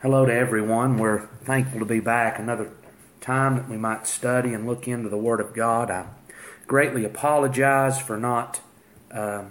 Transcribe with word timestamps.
Hello 0.00 0.24
to 0.24 0.32
everyone. 0.32 0.96
We're 0.96 1.26
thankful 1.42 1.80
to 1.80 1.84
be 1.84 1.98
back 1.98 2.38
another 2.38 2.70
time 3.20 3.56
that 3.56 3.68
we 3.68 3.76
might 3.76 4.06
study 4.06 4.54
and 4.54 4.64
look 4.64 4.86
into 4.86 5.08
the 5.08 5.18
Word 5.18 5.40
of 5.40 5.52
God. 5.52 5.90
I 5.90 6.06
greatly 6.68 7.04
apologize 7.04 8.00
for 8.00 8.16
not 8.16 8.60
uh, 9.10 9.46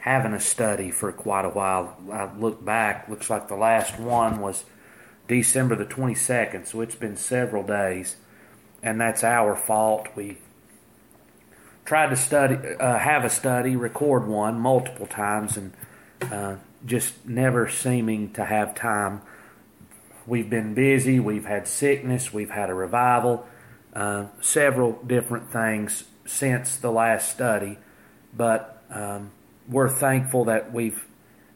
having 0.00 0.32
a 0.32 0.40
study 0.40 0.90
for 0.90 1.12
quite 1.12 1.44
a 1.44 1.50
while. 1.50 1.96
I 2.10 2.34
look 2.36 2.64
back, 2.64 3.08
looks 3.08 3.30
like 3.30 3.46
the 3.46 3.54
last 3.54 3.96
one 3.96 4.40
was 4.40 4.64
December 5.28 5.76
the 5.76 5.84
22nd, 5.84 6.66
so 6.66 6.80
it's 6.80 6.96
been 6.96 7.16
several 7.16 7.62
days, 7.62 8.16
and 8.82 9.00
that's 9.00 9.22
our 9.22 9.54
fault. 9.54 10.08
We 10.16 10.38
tried 11.84 12.10
to 12.10 12.16
study, 12.16 12.56
uh, 12.56 12.98
have 12.98 13.24
a 13.24 13.30
study, 13.30 13.76
record 13.76 14.26
one 14.26 14.58
multiple 14.58 15.06
times, 15.06 15.56
and 15.56 15.72
uh, 16.22 16.56
just 16.84 17.24
never 17.24 17.68
seeming 17.68 18.32
to 18.32 18.46
have 18.46 18.74
time 18.74 19.22
we've 20.30 20.48
been 20.48 20.74
busy, 20.74 21.18
we've 21.18 21.44
had 21.44 21.66
sickness, 21.66 22.32
we've 22.32 22.50
had 22.50 22.70
a 22.70 22.74
revival, 22.74 23.44
uh, 23.92 24.26
several 24.40 24.92
different 25.04 25.50
things 25.50 26.04
since 26.24 26.76
the 26.76 26.90
last 26.90 27.28
study, 27.28 27.76
but 28.34 28.80
um, 28.90 29.32
we're 29.68 29.88
thankful 29.88 30.44
that 30.44 30.72
we've 30.72 31.04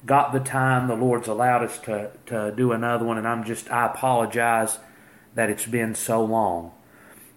got 0.05 0.33
the 0.33 0.41
time. 0.41 0.89
The 0.89 0.97
Lord's 0.97 1.29
allowed 1.29 1.63
us 1.63 1.79
to, 1.81 2.11
to 2.27 2.53
do 2.57 2.73
another 2.73 3.05
one, 3.05 3.17
and 3.17 3.29
I'm 3.29 3.45
just, 3.45 3.71
I 3.71 3.87
apologize 3.87 4.77
that 5.37 5.51
it's 5.51 5.67
been 5.67 5.95
so 5.95 6.25
long. 6.25 6.73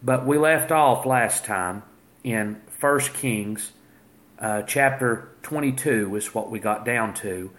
But 0.02 0.26
we 0.26 0.40
left 0.40 0.72
off 0.72 1.05
last 1.05 1.46
time 1.46 1.84
in 2.24 2.60
1 2.80 2.99
Kings 3.13 3.74
uh, 4.40 4.63
chapter 4.63 5.30
22 5.44 6.16
is 6.16 6.34
what 6.34 6.49
we 6.49 6.58
got 6.58 6.84
down 6.84 7.13
to. 7.16 7.52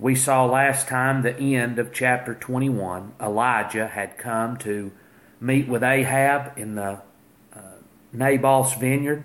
We 0.00 0.14
saw 0.14 0.46
last 0.46 0.88
time 0.88 1.20
the 1.20 1.36
end 1.36 1.78
of 1.78 1.92
chapter 1.92 2.34
21. 2.34 3.12
Elijah 3.20 3.86
had 3.86 4.16
come 4.16 4.56
to 4.58 4.92
meet 5.38 5.68
with 5.68 5.82
Ahab 5.82 6.56
in 6.56 6.74
the 6.74 7.02
uh, 7.54 7.60
Naboth's 8.10 8.72
vineyard. 8.72 9.24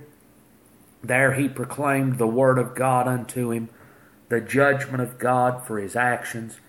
There 1.01 1.35
he 1.35 1.47
proclaimed 1.47 2.17
the 2.17 2.27
word 2.27 2.59
of 2.59 2.75
God 2.75 3.07
unto 3.07 3.51
him, 3.51 3.69
the 4.27 4.41
judgment 4.41 5.01
of 5.01 5.17
God 5.17 5.65
for 5.65 5.79
his 5.79 5.95
actions. 5.95 6.59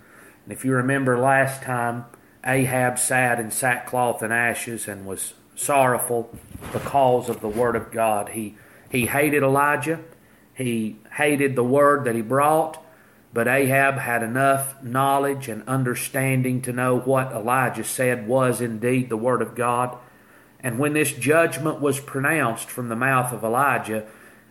And 0.44 0.52
if 0.52 0.64
you 0.64 0.72
remember 0.74 1.18
last 1.18 1.64
time, 1.64 2.04
Ahab 2.44 3.00
sat 3.00 3.40
in 3.40 3.50
sackcloth 3.50 4.22
and 4.22 4.32
ashes 4.32 4.86
and 4.86 5.04
was 5.04 5.34
sorrowful 5.56 6.32
because 6.72 7.28
of 7.28 7.40
the 7.40 7.48
word 7.48 7.74
of 7.74 7.90
God. 7.90 8.28
He, 8.28 8.54
he 8.88 9.06
hated 9.06 9.42
Elijah. 9.42 9.98
He 10.54 10.98
hated 11.14 11.56
the 11.56 11.64
word 11.64 12.04
that 12.04 12.14
he 12.14 12.22
brought. 12.22 12.85
But 13.36 13.48
Ahab 13.48 13.98
had 13.98 14.22
enough 14.22 14.82
knowledge 14.82 15.46
and 15.46 15.62
understanding 15.68 16.62
to 16.62 16.72
know 16.72 16.98
what 16.98 17.32
Elijah 17.32 17.84
said 17.84 18.26
was 18.26 18.62
indeed 18.62 19.10
the 19.10 19.16
Word 19.18 19.42
of 19.42 19.54
God. 19.54 19.98
And 20.60 20.78
when 20.78 20.94
this 20.94 21.12
judgment 21.12 21.78
was 21.78 22.00
pronounced 22.00 22.70
from 22.70 22.88
the 22.88 22.96
mouth 22.96 23.34
of 23.34 23.44
Elijah, 23.44 24.06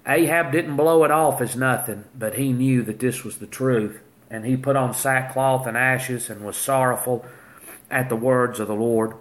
Ahab 0.05 0.51
didn't 0.51 0.75
blow 0.75 1.03
it 1.03 1.09
off 1.09 1.41
as 1.41 1.55
nothing, 1.55 2.05
but 2.13 2.35
he 2.35 2.53
knew 2.53 2.83
that 2.83 2.99
this 2.99 3.23
was 3.23 3.39
the 3.39 3.47
truth. 3.47 4.01
And 4.29 4.45
he 4.45 4.55
put 4.55 4.75
on 4.75 4.93
sackcloth 4.93 5.65
and 5.65 5.75
ashes 5.75 6.29
and 6.29 6.45
was 6.45 6.55
sorrowful 6.55 7.25
at 7.89 8.09
the 8.09 8.15
words 8.15 8.59
of 8.59 8.67
the 8.67 8.75
Lord. 8.75 9.15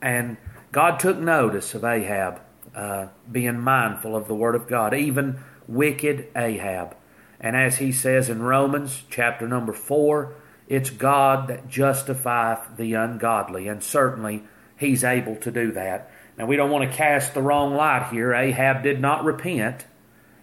And 0.00 0.38
God 0.72 0.98
took 0.98 1.18
notice 1.18 1.74
of 1.74 1.84
Ahab 1.84 2.40
uh, 2.74 3.08
being 3.30 3.60
mindful 3.60 4.16
of 4.16 4.26
the 4.26 4.34
Word 4.34 4.54
of 4.54 4.66
God, 4.66 4.94
even 4.94 5.40
wicked 5.68 6.28
Ahab. 6.34 6.96
And 7.40 7.56
as 7.56 7.78
he 7.78 7.92
says 7.92 8.28
in 8.28 8.42
Romans 8.42 9.04
chapter 9.10 9.46
number 9.46 9.72
4, 9.72 10.34
it's 10.68 10.90
God 10.90 11.48
that 11.48 11.68
justifieth 11.68 12.76
the 12.76 12.94
ungodly. 12.94 13.68
And 13.68 13.82
certainly 13.82 14.44
he's 14.76 15.04
able 15.04 15.36
to 15.36 15.50
do 15.50 15.72
that. 15.72 16.10
Now, 16.38 16.46
we 16.46 16.56
don't 16.56 16.70
want 16.70 16.90
to 16.90 16.96
cast 16.96 17.34
the 17.34 17.42
wrong 17.42 17.74
light 17.74 18.10
here. 18.10 18.34
Ahab 18.34 18.82
did 18.82 19.00
not 19.00 19.24
repent, 19.24 19.86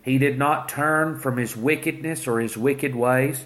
he 0.02 0.18
did 0.18 0.38
not 0.38 0.68
turn 0.68 1.18
from 1.18 1.38
his 1.38 1.56
wickedness 1.56 2.28
or 2.28 2.40
his 2.40 2.58
wicked 2.58 2.94
ways. 2.94 3.46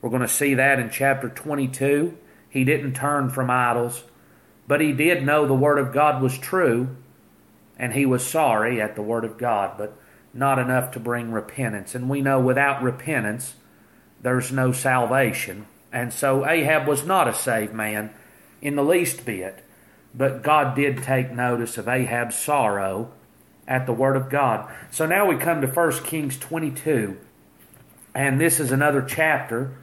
We're 0.00 0.10
going 0.10 0.22
to 0.22 0.28
see 0.28 0.54
that 0.54 0.78
in 0.78 0.90
chapter 0.90 1.28
22. 1.28 2.16
He 2.48 2.64
didn't 2.64 2.94
turn 2.94 3.28
from 3.28 3.50
idols, 3.50 4.04
but 4.66 4.80
he 4.80 4.92
did 4.92 5.26
know 5.26 5.46
the 5.46 5.54
Word 5.54 5.78
of 5.78 5.92
God 5.92 6.22
was 6.22 6.38
true, 6.38 6.96
and 7.78 7.92
he 7.92 8.06
was 8.06 8.26
sorry 8.26 8.80
at 8.80 8.94
the 8.94 9.02
Word 9.02 9.24
of 9.24 9.36
God. 9.36 9.76
But 9.76 9.98
not 10.34 10.58
enough 10.58 10.92
to 10.92 11.00
bring 11.00 11.32
repentance. 11.32 11.94
And 11.94 12.08
we 12.08 12.20
know 12.20 12.40
without 12.40 12.82
repentance, 12.82 13.54
there's 14.22 14.52
no 14.52 14.72
salvation. 14.72 15.66
And 15.92 16.12
so 16.12 16.46
Ahab 16.46 16.86
was 16.86 17.04
not 17.04 17.28
a 17.28 17.34
saved 17.34 17.72
man 17.72 18.10
in 18.60 18.76
the 18.76 18.84
least 18.84 19.24
bit. 19.24 19.64
But 20.14 20.42
God 20.42 20.74
did 20.74 21.02
take 21.02 21.32
notice 21.32 21.78
of 21.78 21.88
Ahab's 21.88 22.36
sorrow 22.36 23.12
at 23.66 23.86
the 23.86 23.92
Word 23.92 24.16
of 24.16 24.30
God. 24.30 24.70
So 24.90 25.06
now 25.06 25.26
we 25.26 25.36
come 25.36 25.60
to 25.60 25.66
1 25.66 26.04
Kings 26.04 26.38
22. 26.38 27.16
And 28.14 28.40
this 28.40 28.58
is 28.58 28.72
another 28.72 29.02
chapter 29.02 29.76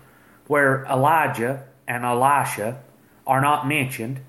where 0.48 0.84
Elijah 0.86 1.64
and 1.88 2.04
Elisha 2.04 2.82
are 3.26 3.42
not 3.42 3.68
mentioned. 3.68 4.20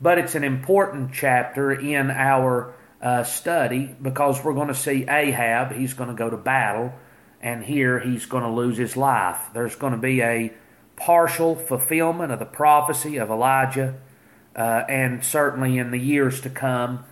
But 0.00 0.18
it's 0.18 0.34
an 0.34 0.44
important 0.44 1.12
chapter 1.12 1.72
in 1.72 2.10
our 2.10 2.74
uh, 3.04 3.22
study 3.22 3.94
because 4.00 4.42
we're 4.42 4.54
going 4.54 4.68
to 4.68 4.74
see 4.74 5.04
Ahab, 5.06 5.72
he's 5.72 5.92
going 5.92 6.08
to 6.08 6.16
go 6.16 6.30
to 6.30 6.38
battle, 6.38 6.94
and 7.42 7.62
here 7.62 8.00
he's 8.00 8.24
going 8.24 8.42
to 8.42 8.50
lose 8.50 8.78
his 8.78 8.96
life. 8.96 9.38
There's 9.52 9.76
going 9.76 9.92
to 9.92 9.98
be 9.98 10.22
a 10.22 10.52
partial 10.96 11.54
fulfillment 11.54 12.32
of 12.32 12.38
the 12.38 12.46
prophecy 12.46 13.18
of 13.18 13.28
Elijah, 13.28 13.94
uh, 14.56 14.84
and 14.88 15.22
certainly 15.22 15.76
in 15.76 15.90
the 15.90 15.98
years 15.98 16.40
to 16.40 16.50
come, 16.50 17.04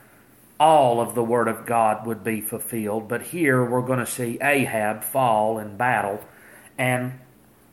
all 0.58 1.00
of 1.00 1.14
the 1.14 1.22
Word 1.22 1.47
of 1.47 1.66
God 1.66 2.06
would 2.06 2.25
be 2.25 2.41
fulfilled. 2.41 3.06
But 3.06 3.20
here 3.20 3.62
we're 3.62 3.82
going 3.82 3.98
to 3.98 4.06
see 4.06 4.38
Ahab 4.41 5.04
fall 5.04 5.58
in 5.58 5.76
battle, 5.76 6.25
and 6.78 7.20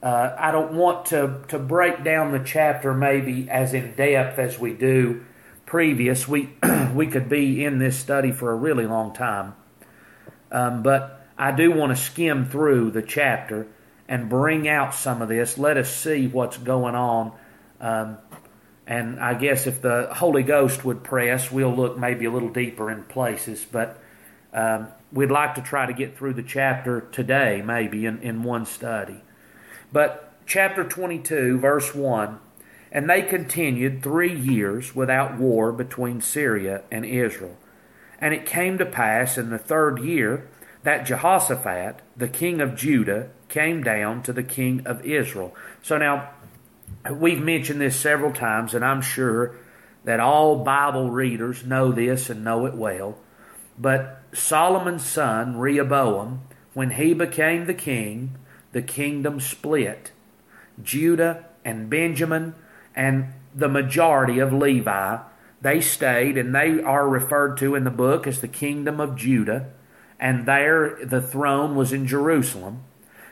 uh, 0.04 0.36
I 0.38 0.52
don't 0.52 0.74
want 0.74 1.06
to, 1.08 1.42
to 1.48 1.58
break 1.58 2.04
down 2.04 2.34
the 2.34 2.44
chapter 2.44 2.94
maybe 2.94 3.50
as 3.50 3.74
in 3.74 3.96
depth 3.96 4.40
as 4.40 4.60
we 4.60 4.74
do 4.74 5.24
previous, 5.70 6.28
we 6.28 6.50
we 6.94 7.08
could 7.08 7.30
be 7.30 7.64
in 7.64 7.80
this 7.80 7.98
study 7.98 8.32
for 8.32 8.52
a 8.52 8.56
really 8.56 8.86
long 8.86 9.14
time. 9.14 9.56
Um, 10.52 10.84
but 10.84 11.28
I 11.38 11.52
do 11.52 11.72
want 11.72 11.96
to 11.96 12.02
skim 12.02 12.46
through 12.46 12.92
the 12.92 13.02
chapter 13.02 13.68
and 14.08 14.30
bring 14.30 14.68
out 14.68 14.96
some 14.96 15.22
of 15.22 15.30
this. 15.30 15.58
Let 15.58 15.78
us 15.78 15.94
see 15.94 16.28
what's 16.28 16.58
going 16.58 16.96
on. 16.96 17.32
Um, 17.80 18.18
and 18.88 19.20
I 19.20 19.36
guess 19.36 19.68
if 19.68 19.82
the 19.82 20.10
Holy 20.12 20.42
Ghost 20.42 20.84
would 20.84 21.04
press, 21.04 21.52
we'll 21.52 21.76
look 21.76 21.98
maybe 21.98 22.26
a 22.26 22.32
little 22.32 22.50
deeper 22.50 22.90
in 22.90 23.04
places. 23.04 23.66
But 23.72 24.02
um, 24.52 24.88
we'd 25.12 25.30
like 25.30 25.56
to 25.56 25.62
try 25.62 25.86
to 25.86 25.94
get 25.94 26.18
through 26.18 26.34
the 26.34 26.44
chapter 26.44 27.02
today, 27.12 27.62
maybe 27.64 28.06
in, 28.06 28.20
in 28.24 28.42
one 28.44 28.66
study. 28.66 29.22
But 29.94 30.34
chapter 30.48 30.84
22, 30.84 31.60
verse 31.60 31.94
1 31.94 32.40
and 32.92 33.10
they 33.10 33.22
continued 33.22 34.02
three 34.02 34.34
years 34.34 34.96
without 34.96 35.38
war 35.38 35.72
between 35.72 36.22
Syria 36.22 36.84
and 36.92 37.06
Israel. 37.06 37.58
And 38.20 38.34
it 38.34 38.46
came 38.46 38.78
to 38.78 38.86
pass 38.86 39.38
in 39.38 39.50
the 39.50 39.58
third 39.58 40.00
year 40.00 40.48
that 40.84 41.06
Jehoshaphat, 41.06 42.02
the 42.18 42.28
king 42.28 42.62
of 42.62 42.76
Judah, 42.76 43.30
came 43.48 43.84
down 43.84 44.24
to 44.24 44.34
the 44.34 44.44
king 44.44 44.86
of 44.86 45.06
Israel. 45.06 45.56
So 45.82 45.98
now, 45.98 46.30
we've 47.10 47.42
mentioned 47.42 47.82
this 47.82 47.96
several 47.96 48.34
times, 48.34 48.74
and 48.74 48.84
I'm 48.84 49.02
sure 49.02 49.56
that 50.04 50.20
all 50.20 50.64
Bible 50.64 51.12
readers 51.12 51.66
know 51.66 51.92
this 51.92 52.30
and 52.30 52.44
know 52.44 52.66
it 52.66 52.76
well. 52.76 53.18
But 53.78 54.22
Solomon's 54.34 55.06
son, 55.06 55.58
Rehoboam, 55.58 56.42
when 56.74 56.92
he 56.92 57.14
became 57.14 57.66
the 57.66 57.74
king, 57.74 58.38
the 58.72 58.82
kingdom 58.82 59.40
split. 59.40 60.12
Judah 60.82 61.46
and 61.66 61.90
Benjamin 61.90 62.56
and 63.00 63.32
the 63.56 63.70
majority 63.70 64.40
of 64.40 64.52
Levi, 64.52 65.20
they 65.62 65.80
stayed, 65.80 66.38
and 66.38 66.54
they 66.54 66.84
are 66.84 67.08
referred 67.08 67.56
to 67.60 67.74
in 67.74 67.86
the 67.86 67.90
book 67.90 68.28
as 68.28 68.42
the 68.42 68.48
kingdom 68.50 69.00
of 69.00 69.16
Judah, 69.16 69.70
and 70.20 70.46
there 70.46 71.00
the 71.02 71.22
throne 71.22 71.78
was 71.78 71.94
in 71.94 72.06
Jerusalem. 72.06 72.84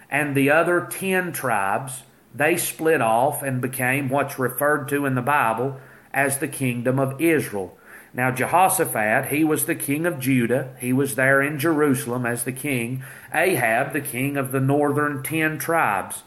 And 0.09 0.35
the 0.35 0.49
other 0.49 0.87
ten 0.89 1.33
tribes, 1.33 2.03
they 2.33 2.55
split 2.55 3.01
off 3.01 3.43
and 3.43 3.59
became 3.59 4.07
what's 4.07 4.39
referred 4.39 4.87
to 4.87 5.05
in 5.05 5.15
the 5.15 5.21
Bible 5.21 5.75
as 6.13 6.37
the 6.37 6.47
kingdom 6.47 6.97
of 6.97 7.19
Israel. 7.19 7.77
Now, 8.13 8.31
Jehoshaphat, 8.31 9.33
he 9.33 9.43
was 9.43 9.65
the 9.65 9.75
king 9.75 10.05
of 10.05 10.17
Judah. 10.17 10.77
He 10.79 10.93
was 10.93 11.15
there 11.15 11.41
in 11.41 11.59
Jerusalem 11.59 12.25
as 12.25 12.45
the 12.45 12.53
king. 12.53 13.03
Ahab, 13.33 13.91
the 13.91 13.99
king 13.99 14.37
of 14.37 14.53
the 14.53 14.61
northern 14.61 15.23
ten 15.23 15.57
tribes. 15.57 16.23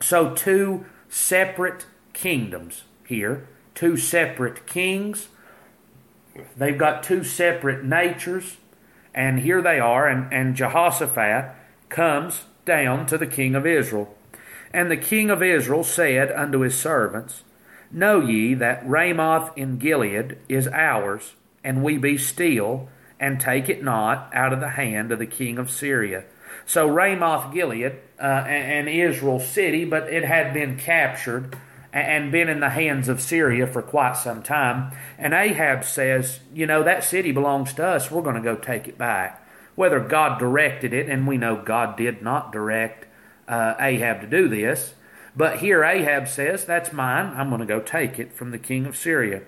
So, 0.00 0.32
two 0.34 0.86
separate 1.08 1.86
kingdoms 2.14 2.84
here, 3.06 3.46
two 3.74 3.96
separate 3.96 4.66
kings. 4.66 5.28
They've 6.56 6.78
got 6.78 7.02
two 7.02 7.22
separate 7.22 7.84
natures, 7.84 8.56
and 9.14 9.40
here 9.40 9.60
they 9.60 9.78
are, 9.78 10.08
and, 10.08 10.32
and 10.32 10.56
Jehoshaphat 10.56 11.54
comes 11.88 12.44
down 12.64 13.06
to 13.06 13.18
the 13.18 13.26
king 13.26 13.54
of 13.54 13.66
Israel. 13.66 14.16
And 14.72 14.90
the 14.90 14.96
king 14.96 15.30
of 15.30 15.42
Israel 15.42 15.84
said 15.84 16.32
unto 16.32 16.60
his 16.60 16.76
servants, 16.76 17.44
Know 17.92 18.20
ye 18.20 18.54
that 18.54 18.84
Ramoth 18.84 19.56
in 19.56 19.78
Gilead 19.78 20.38
is 20.48 20.66
ours, 20.68 21.34
and 21.62 21.84
we 21.84 21.96
be 21.96 22.18
still, 22.18 22.88
and 23.20 23.40
take 23.40 23.68
it 23.68 23.84
not 23.84 24.34
out 24.34 24.52
of 24.52 24.58
the 24.60 24.70
hand 24.70 25.12
of 25.12 25.20
the 25.20 25.26
king 25.26 25.58
of 25.58 25.70
Syria. 25.70 26.24
So 26.66 26.88
Ramoth 26.88 27.52
Gilead, 27.52 28.00
uh, 28.18 28.22
an 28.22 28.88
Israel 28.88 29.38
city, 29.38 29.84
but 29.84 30.12
it 30.12 30.24
had 30.24 30.52
been 30.52 30.76
captured 30.76 31.56
and 31.94 32.32
been 32.32 32.48
in 32.48 32.58
the 32.58 32.70
hands 32.70 33.08
of 33.08 33.20
Syria 33.20 33.68
for 33.68 33.80
quite 33.80 34.16
some 34.16 34.42
time. 34.42 34.90
And 35.16 35.32
Ahab 35.32 35.84
says, 35.84 36.40
You 36.52 36.66
know, 36.66 36.82
that 36.82 37.04
city 37.04 37.30
belongs 37.30 37.72
to 37.74 37.86
us. 37.86 38.10
We're 38.10 38.22
going 38.22 38.34
to 38.34 38.42
go 38.42 38.56
take 38.56 38.88
it 38.88 38.98
back. 38.98 39.46
Whether 39.76 40.00
God 40.00 40.40
directed 40.40 40.92
it, 40.92 41.08
and 41.08 41.26
we 41.26 41.38
know 41.38 41.56
God 41.56 41.96
did 41.96 42.20
not 42.20 42.52
direct 42.52 43.06
uh, 43.46 43.74
Ahab 43.78 44.20
to 44.22 44.26
do 44.26 44.48
this, 44.48 44.94
but 45.36 45.58
here 45.58 45.84
Ahab 45.84 46.26
says, 46.26 46.64
That's 46.64 46.92
mine. 46.92 47.32
I'm 47.36 47.48
going 47.48 47.60
to 47.60 47.66
go 47.66 47.80
take 47.80 48.18
it 48.18 48.32
from 48.32 48.50
the 48.50 48.58
king 48.58 48.86
of 48.86 48.96
Syria. 48.96 49.42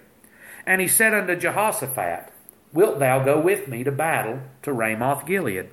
And 0.64 0.80
he 0.80 0.88
said 0.88 1.14
unto 1.14 1.34
Jehoshaphat, 1.34 2.32
Wilt 2.72 3.00
thou 3.00 3.24
go 3.24 3.40
with 3.40 3.66
me 3.66 3.82
to 3.82 3.92
battle 3.92 4.40
to 4.62 4.72
Ramoth 4.72 5.26
Gilead? 5.26 5.70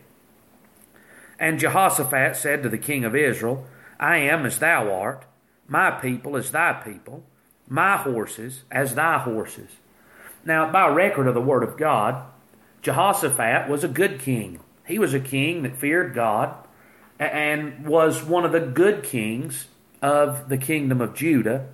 And 1.39 1.59
Jehoshaphat 1.59 2.35
said 2.35 2.63
to 2.63 2.69
the 2.69 2.77
king 2.77 3.05
of 3.05 3.15
Israel, 3.15 3.67
I 3.99 4.17
am 4.17 4.45
as 4.45 4.59
thou 4.59 4.91
art 4.91 5.25
my 5.67 5.91
people 5.91 6.37
as 6.37 6.51
thy 6.51 6.73
people, 6.73 7.23
my 7.67 7.97
horses 7.97 8.63
as 8.71 8.95
thy 8.95 9.19
horses. 9.19 9.69
Now, 10.45 10.71
by 10.71 10.87
record 10.87 11.27
of 11.27 11.33
the 11.33 11.41
Word 11.41 11.63
of 11.63 11.77
God, 11.77 12.25
Jehoshaphat 12.81 13.69
was 13.69 13.83
a 13.83 13.87
good 13.87 14.19
king. 14.19 14.59
He 14.85 14.99
was 14.99 15.13
a 15.13 15.19
king 15.19 15.63
that 15.63 15.77
feared 15.77 16.13
God 16.13 16.55
and 17.17 17.85
was 17.87 18.23
one 18.23 18.43
of 18.43 18.51
the 18.51 18.59
good 18.59 19.03
kings 19.03 19.67
of 20.01 20.49
the 20.49 20.57
kingdom 20.57 20.99
of 20.99 21.15
Judah. 21.15 21.69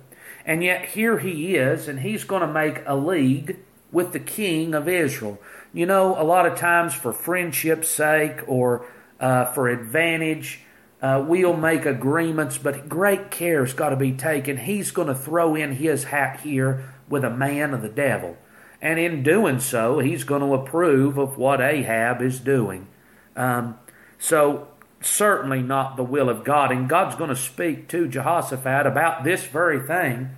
And 0.46 0.62
yet 0.62 0.84
here 0.84 1.18
he 1.18 1.56
is, 1.56 1.88
and 1.88 2.00
he's 2.00 2.24
going 2.24 2.42
to 2.42 2.52
make 2.52 2.82
a 2.86 2.96
league 2.96 3.58
with 3.90 4.12
the 4.12 4.20
king 4.20 4.74
of 4.74 4.88
Israel. 4.88 5.40
You 5.72 5.86
know, 5.86 6.20
a 6.20 6.22
lot 6.22 6.46
of 6.46 6.56
times 6.56 6.94
for 6.94 7.12
friendship's 7.12 7.88
sake 7.88 8.40
or 8.46 8.86
uh, 9.18 9.46
for 9.46 9.68
advantage, 9.68 10.60
uh, 11.02 11.24
we'll 11.26 11.56
make 11.56 11.86
agreements, 11.86 12.58
but 12.58 12.88
great 12.88 13.30
care's 13.30 13.72
got 13.72 13.90
to 13.90 13.96
be 13.96 14.12
taken. 14.12 14.58
He's 14.58 14.90
going 14.90 15.08
to 15.08 15.14
throw 15.14 15.54
in 15.54 15.72
his 15.72 16.04
hat 16.04 16.40
here 16.40 16.92
with 17.08 17.24
a 17.24 17.30
man 17.30 17.72
of 17.72 17.82
the 17.82 17.88
devil. 17.88 18.36
And 18.82 18.98
in 18.98 19.22
doing 19.22 19.60
so, 19.60 19.98
he's 19.98 20.24
going 20.24 20.42
to 20.42 20.54
approve 20.54 21.18
of 21.18 21.38
what 21.38 21.60
Ahab 21.60 22.20
is 22.20 22.40
doing. 22.40 22.86
Um, 23.34 23.78
so, 24.18 24.68
certainly 25.00 25.62
not 25.62 25.96
the 25.96 26.04
will 26.04 26.28
of 26.28 26.44
God. 26.44 26.70
And 26.70 26.88
God's 26.88 27.16
going 27.16 27.30
to 27.30 27.36
speak 27.36 27.88
to 27.88 28.08
Jehoshaphat 28.08 28.86
about 28.86 29.24
this 29.24 29.44
very 29.44 29.80
thing. 29.80 30.30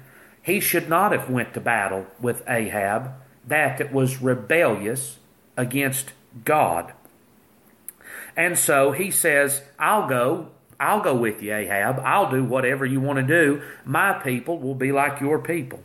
He 0.43 0.61
should 0.61 0.89
not 0.89 1.13
have 1.13 1.31
went 1.31 1.55
to 1.55 1.61
battle 1.61 2.07
with 2.21 2.43
Ahab, 2.49 3.13
that 3.47 3.81
it 3.81 3.93
was 3.93 4.23
rebellious 4.23 5.19
against 5.57 6.13
God. 6.45 6.93
And 8.37 8.59
so 8.59 8.93
he 8.93 9.11
says, 9.11 9.63
I'll 9.79 10.09
go. 10.09 10.49
I'll 10.81 11.01
go 11.01 11.15
with 11.15 11.43
you, 11.43 11.55
Ahab. 11.55 12.01
I'll 12.05 12.31
do 12.31 12.45
whatever 12.45 12.85
you 12.85 13.01
want 13.01 13.19
to 13.19 13.23
do. 13.23 13.63
My 13.85 14.15
people 14.15 14.59
will 14.59 14.75
be 14.75 14.91
like 14.91 15.21
your 15.21 15.39
people. 15.39 15.81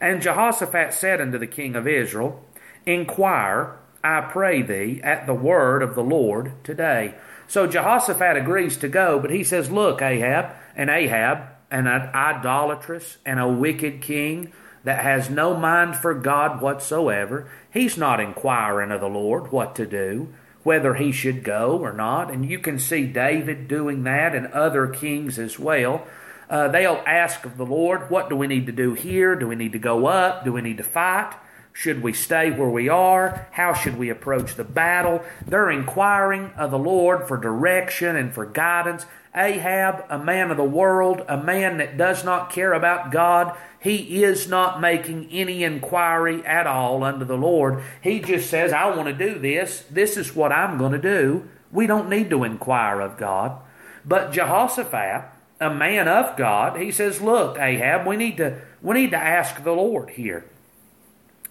And 0.00 0.22
Jehoshaphat 0.22 0.94
said 0.94 1.20
unto 1.20 1.38
the 1.38 1.46
king 1.46 1.74
of 1.74 1.88
Israel, 1.88 2.44
Inquire, 2.86 3.76
I 4.02 4.22
pray 4.22 4.62
thee, 4.62 5.00
at 5.02 5.26
the 5.26 5.34
word 5.34 5.82
of 5.82 5.94
the 5.94 6.04
Lord 6.04 6.52
today. 6.64 7.14
So 7.48 7.66
Jehoshaphat 7.66 8.36
agrees 8.36 8.76
to 8.78 8.88
go, 8.88 9.18
but 9.18 9.30
he 9.30 9.44
says, 9.44 9.70
Look, 9.70 10.00
Ahab, 10.00 10.54
and 10.76 10.88
Ahab, 10.88 11.48
an 11.70 11.86
idolatrous 11.86 13.18
and 13.26 13.38
a 13.38 13.48
wicked 13.48 14.00
king 14.00 14.52
that 14.84 15.02
has 15.02 15.28
no 15.28 15.54
mind 15.54 15.96
for 15.96 16.14
God 16.14 16.60
whatsoever, 16.62 17.50
he's 17.72 17.98
not 17.98 18.20
inquiring 18.20 18.90
of 18.90 19.00
the 19.00 19.08
Lord 19.08 19.52
what 19.52 19.74
to 19.76 19.86
do 19.86 20.32
whether 20.62 20.94
he 20.94 21.12
should 21.12 21.42
go 21.42 21.78
or 21.78 21.92
not. 21.92 22.30
And 22.30 22.48
you 22.48 22.58
can 22.58 22.78
see 22.78 23.06
David 23.06 23.68
doing 23.68 24.04
that 24.04 24.34
and 24.34 24.46
other 24.48 24.86
kings 24.86 25.38
as 25.38 25.58
well. 25.58 26.06
Uh, 26.48 26.68
they'll 26.68 27.02
ask 27.06 27.44
of 27.44 27.56
the 27.56 27.66
Lord, 27.66 28.10
What 28.10 28.28
do 28.28 28.36
we 28.36 28.46
need 28.46 28.66
to 28.66 28.72
do 28.72 28.94
here? 28.94 29.36
Do 29.36 29.46
we 29.46 29.54
need 29.54 29.72
to 29.72 29.78
go 29.78 30.06
up? 30.06 30.44
Do 30.44 30.52
we 30.52 30.60
need 30.60 30.78
to 30.78 30.84
fight? 30.84 31.34
Should 31.72 32.02
we 32.02 32.12
stay 32.12 32.50
where 32.50 32.68
we 32.68 32.88
are? 32.88 33.46
How 33.52 33.72
should 33.72 33.96
we 33.96 34.10
approach 34.10 34.56
the 34.56 34.64
battle? 34.64 35.22
They're 35.46 35.70
inquiring 35.70 36.50
of 36.56 36.72
the 36.72 36.78
Lord 36.78 37.28
for 37.28 37.36
direction 37.36 38.16
and 38.16 38.34
for 38.34 38.44
guidance. 38.44 39.06
Ahab, 39.34 40.04
a 40.08 40.18
man 40.18 40.50
of 40.50 40.56
the 40.56 40.64
world, 40.64 41.24
a 41.28 41.36
man 41.36 41.78
that 41.78 41.96
does 41.96 42.24
not 42.24 42.50
care 42.50 42.72
about 42.72 43.12
God, 43.12 43.56
he 43.80 44.24
is 44.24 44.48
not 44.48 44.80
making 44.80 45.28
any 45.30 45.62
inquiry 45.62 46.44
at 46.44 46.66
all 46.66 47.04
unto 47.04 47.24
the 47.24 47.36
Lord. 47.36 47.82
He 48.02 48.18
just 48.20 48.50
says, 48.50 48.72
I 48.72 48.94
want 48.94 49.08
to 49.08 49.14
do 49.14 49.38
this. 49.38 49.84
This 49.90 50.16
is 50.16 50.34
what 50.34 50.52
I'm 50.52 50.78
going 50.78 50.92
to 50.92 50.98
do. 50.98 51.48
We 51.70 51.86
don't 51.86 52.10
need 52.10 52.28
to 52.30 52.44
inquire 52.44 53.00
of 53.00 53.16
God. 53.16 53.60
But 54.04 54.32
Jehoshaphat, 54.32 55.24
a 55.60 55.72
man 55.72 56.08
of 56.08 56.36
God, 56.36 56.80
he 56.80 56.90
says, 56.90 57.20
Look, 57.20 57.58
Ahab, 57.58 58.06
we 58.06 58.16
need 58.16 58.36
to 58.38 58.60
we 58.82 58.94
need 58.94 59.10
to 59.10 59.16
ask 59.16 59.62
the 59.62 59.72
Lord 59.72 60.10
here. 60.10 60.44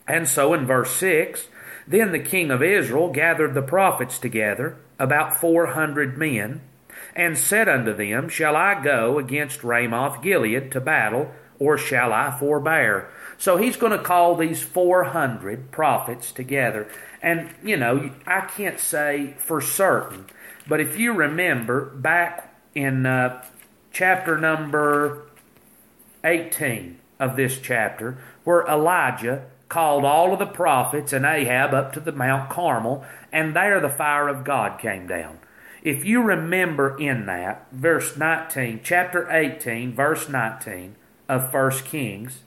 And 0.08 0.28
so 0.28 0.54
in 0.54 0.66
verse 0.66 0.92
6, 0.96 1.48
then 1.88 2.12
the 2.12 2.20
king 2.20 2.52
of 2.52 2.64
Israel 2.64 3.12
gathered 3.12 3.54
the 3.54 3.62
prophets 3.62 4.20
together, 4.20 4.78
about 4.98 5.40
four 5.40 5.68
hundred 5.68 6.18
men, 6.18 6.62
and 7.16 7.38
said 7.38 7.68
unto 7.68 7.94
them, 7.94 8.30
Shall 8.30 8.56
I 8.56 8.82
go 8.82 9.20
against 9.20 9.64
Ramoth 9.64 10.22
Gilead 10.22 10.72
to 10.72 10.82
battle, 10.82 11.32
or 11.58 11.78
shall 11.78 12.14
I 12.14 12.38
forbear? 12.40 13.10
So 13.38 13.58
he's 13.58 13.78
going 13.78 13.92
to 13.92 14.04
call 14.04 14.36
these 14.36 14.62
400 14.62 15.72
prophets 15.72 16.32
together. 16.32 16.88
And, 17.22 17.50
you 17.64 17.78
know, 17.78 18.12
I 18.26 18.42
can't 18.42 18.80
say 18.80 19.36
for 19.38 19.62
certain, 19.62 20.26
but 20.68 20.80
if 20.80 20.98
you 20.98 21.14
remember 21.14 21.86
back 21.86 22.54
in 22.76 23.06
uh, 23.06 23.44
chapter 23.92 24.38
number 24.38 25.28
18 26.24 27.00
of 27.20 27.36
this 27.36 27.60
chapter, 27.60 28.18
where 28.44 28.66
Elijah 28.66 29.46
called 29.68 30.04
all 30.04 30.34
of 30.34 30.40
the 30.40 30.46
prophets 30.46 31.14
and 31.14 31.26
Ahab 31.26 31.74
up 31.74 31.94
to 31.94 32.00
the 32.00 32.12
Mount 32.12 32.50
Carmel, 32.50 33.06
and 33.32 33.56
there 33.56 33.80
the 33.80 33.90
fire 33.90 34.28
of 34.28 34.44
God 34.44 34.80
came 34.80 35.08
down. 35.08 35.40
If 35.82 36.04
you 36.04 36.22
remember 36.22 36.98
in 37.00 37.26
that, 37.28 37.68
verse 37.72 38.18
19, 38.18 38.82
chapter 38.84 39.30
18, 39.32 39.94
verse 39.94 40.28
19 40.28 40.96
of 41.30 41.54
1 41.54 41.72
Kings, 41.86 42.42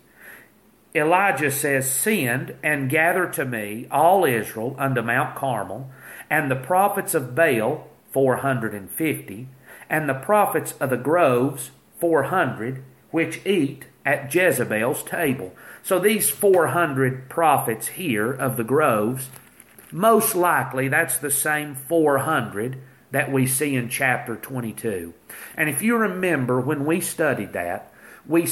Elijah 0.94 1.50
says, 1.50 1.90
Send 1.90 2.54
and 2.62 2.90
gather 2.90 3.26
to 3.30 3.46
me 3.46 3.86
all 3.90 4.26
Israel 4.26 4.76
unto 4.78 5.00
Mount 5.00 5.34
Carmel, 5.34 5.90
and 6.28 6.50
the 6.50 6.56
prophets 6.56 7.14
of 7.14 7.34
Baal, 7.34 7.88
450, 8.12 9.48
and 9.88 10.08
the 10.08 10.14
prophets 10.14 10.72
of 10.72 10.90
the 10.90 10.98
groves, 10.98 11.70
400, 11.98 12.84
which 13.10 13.44
eat 13.46 13.86
at 14.04 14.34
Jezebel's 14.34 15.02
table. 15.04 15.54
So 15.82 15.98
these 15.98 16.28
400 16.28 17.30
prophets 17.30 17.88
here 17.88 18.30
of 18.30 18.58
the 18.58 18.64
groves, 18.64 19.30
most 19.90 20.34
likely 20.34 20.88
that's 20.88 21.16
the 21.16 21.30
same 21.30 21.74
400 21.74 22.78
that 23.12 23.30
we 23.30 23.46
see 23.46 23.76
in 23.76 23.88
chapter 23.88 24.36
22. 24.36 25.14
And 25.56 25.68
if 25.68 25.80
you 25.80 25.96
remember 25.96 26.60
when 26.60 26.84
we 26.84 27.00
studied 27.00 27.52
that, 27.52 27.92
we 28.26 28.48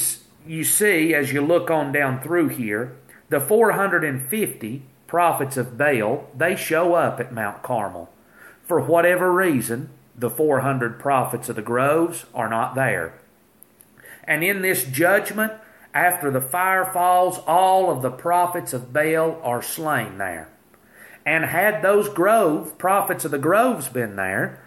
you 0.46 0.64
see 0.64 1.14
as 1.14 1.32
you 1.32 1.40
look 1.40 1.70
on 1.70 1.92
down 1.92 2.20
through 2.20 2.48
here, 2.48 2.96
the 3.28 3.40
450 3.40 4.82
prophets 5.06 5.56
of 5.56 5.76
Baal, 5.76 6.28
they 6.36 6.56
show 6.56 6.94
up 6.94 7.20
at 7.20 7.32
Mount 7.32 7.62
Carmel. 7.62 8.10
For 8.62 8.80
whatever 8.80 9.32
reason, 9.32 9.90
the 10.16 10.30
400 10.30 10.98
prophets 10.98 11.48
of 11.48 11.56
the 11.56 11.62
groves 11.62 12.26
are 12.34 12.48
not 12.48 12.74
there. 12.74 13.18
And 14.24 14.44
in 14.44 14.62
this 14.62 14.84
judgment, 14.84 15.52
after 15.92 16.30
the 16.30 16.40
fire 16.40 16.84
falls, 16.84 17.38
all 17.46 17.90
of 17.90 18.02
the 18.02 18.10
prophets 18.10 18.72
of 18.72 18.92
Baal 18.92 19.40
are 19.42 19.62
slain 19.62 20.18
there. 20.18 20.48
And 21.24 21.44
had 21.44 21.82
those 21.82 22.08
grove 22.08 22.78
prophets 22.78 23.24
of 23.24 23.30
the 23.30 23.38
groves 23.38 23.88
been 23.88 24.16
there, 24.16 24.60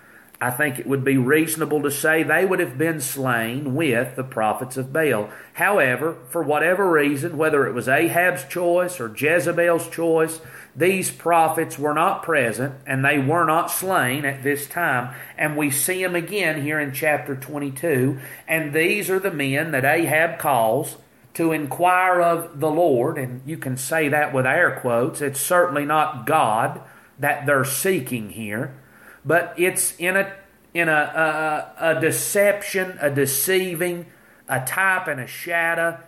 I 0.43 0.51
think 0.51 0.77
it 0.77 0.85
would 0.85 1.05
be 1.05 1.15
reasonable 1.15 1.81
to 1.83 1.89
say 1.89 2.21
they 2.21 2.43
would 2.43 2.59
have 2.59 2.77
been 2.77 2.99
slain 2.99 3.75
with 3.75 4.17
the 4.17 4.25
prophets 4.25 4.75
of 4.75 4.91
Baal. 4.91 5.29
However, 5.53 6.17
for 6.27 6.43
whatever 6.43 6.91
reason, 6.91 7.37
whether 7.37 7.65
it 7.65 7.73
was 7.73 7.87
Ahab's 7.87 8.43
choice 8.49 8.99
or 8.99 9.07
Jezebel's 9.15 9.89
choice, 9.89 10.41
these 10.75 11.11
prophets 11.11 11.79
were 11.79 11.93
not 11.93 12.23
present 12.23 12.75
and 12.85 13.05
they 13.05 13.19
were 13.19 13.45
not 13.45 13.71
slain 13.71 14.25
at 14.25 14.43
this 14.43 14.67
time. 14.67 15.15
And 15.37 15.55
we 15.55 15.71
see 15.71 16.03
them 16.03 16.15
again 16.15 16.61
here 16.61 16.79
in 16.79 16.91
chapter 16.91 17.37
22. 17.37 18.19
And 18.45 18.73
these 18.73 19.09
are 19.09 19.19
the 19.19 19.31
men 19.31 19.71
that 19.71 19.85
Ahab 19.85 20.39
calls 20.39 20.97
to 21.33 21.51
inquire 21.51 22.21
of 22.21 22.59
the 22.59 22.69
Lord, 22.69 23.17
and 23.17 23.41
you 23.45 23.57
can 23.57 23.75
say 23.75 24.07
that 24.09 24.33
with 24.33 24.45
air 24.45 24.79
quotes. 24.79 25.21
It's 25.21 25.39
certainly 25.39 25.85
not 25.85 26.25
God 26.25 26.81
that 27.19 27.45
they're 27.45 27.65
seeking 27.65 28.29
here, 28.29 28.79
but 29.25 29.53
it's 29.57 29.95
in 29.97 30.15
a 30.15 30.33
in 30.73 30.89
a, 30.89 31.71
a, 31.79 31.91
a 31.97 32.01
deception, 32.01 32.97
a 32.99 33.09
deceiving, 33.09 34.07
a 34.49 34.65
type 34.65 35.07
and 35.07 35.19
a 35.19 35.27
shadow. 35.27 35.99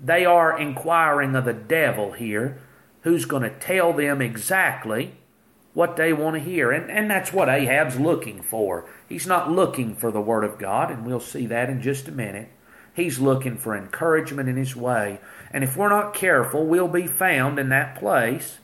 They 0.00 0.26
are 0.26 0.58
inquiring 0.58 1.34
of 1.34 1.46
the 1.46 1.54
devil 1.54 2.12
here, 2.12 2.60
who's 3.02 3.24
going 3.24 3.42
to 3.42 3.58
tell 3.58 3.94
them 3.94 4.20
exactly 4.20 5.14
what 5.72 5.96
they 5.96 6.12
want 6.12 6.36
to 6.36 6.40
hear. 6.40 6.70
And, 6.70 6.90
and 6.90 7.10
that's 7.10 7.32
what 7.32 7.48
Ahab's 7.48 7.98
looking 7.98 8.42
for. 8.42 8.88
He's 9.08 9.26
not 9.26 9.50
looking 9.50 9.94
for 9.94 10.10
the 10.10 10.20
Word 10.20 10.44
of 10.44 10.58
God, 10.58 10.90
and 10.90 11.06
we'll 11.06 11.18
see 11.18 11.46
that 11.46 11.70
in 11.70 11.80
just 11.80 12.06
a 12.06 12.12
minute. 12.12 12.50
He's 12.94 13.18
looking 13.18 13.56
for 13.56 13.76
encouragement 13.76 14.48
in 14.48 14.56
his 14.56 14.74
way. 14.74 15.20
And 15.50 15.62
if 15.62 15.76
we're 15.76 15.88
not 15.88 16.14
careful, 16.14 16.64
we'll 16.64 16.88
be 16.88 17.06
found 17.06 17.58
in 17.58 17.68
that 17.68 17.96
place 17.96 18.58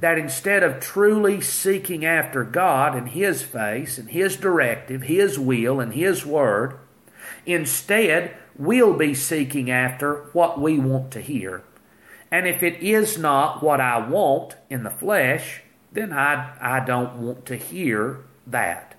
that 0.00 0.18
instead 0.18 0.62
of 0.62 0.80
truly 0.80 1.40
seeking 1.40 2.04
after 2.04 2.44
God 2.44 2.94
and 2.94 3.08
His 3.08 3.42
face 3.42 3.98
and 3.98 4.08
His 4.10 4.36
directive, 4.36 5.02
His 5.02 5.38
will 5.38 5.80
and 5.80 5.94
His 5.94 6.24
word, 6.24 6.78
instead 7.46 8.36
we'll 8.56 8.94
be 8.94 9.14
seeking 9.14 9.70
after 9.70 10.24
what 10.32 10.60
we 10.60 10.78
want 10.78 11.10
to 11.12 11.20
hear. 11.20 11.62
And 12.30 12.46
if 12.46 12.62
it 12.62 12.82
is 12.82 13.18
not 13.18 13.62
what 13.62 13.80
I 13.80 14.06
want 14.06 14.56
in 14.68 14.82
the 14.82 14.90
flesh, 14.90 15.62
then 15.92 16.12
I, 16.12 16.56
I 16.60 16.84
don't 16.84 17.16
want 17.16 17.46
to 17.46 17.56
hear 17.56 18.24
that. 18.46 18.93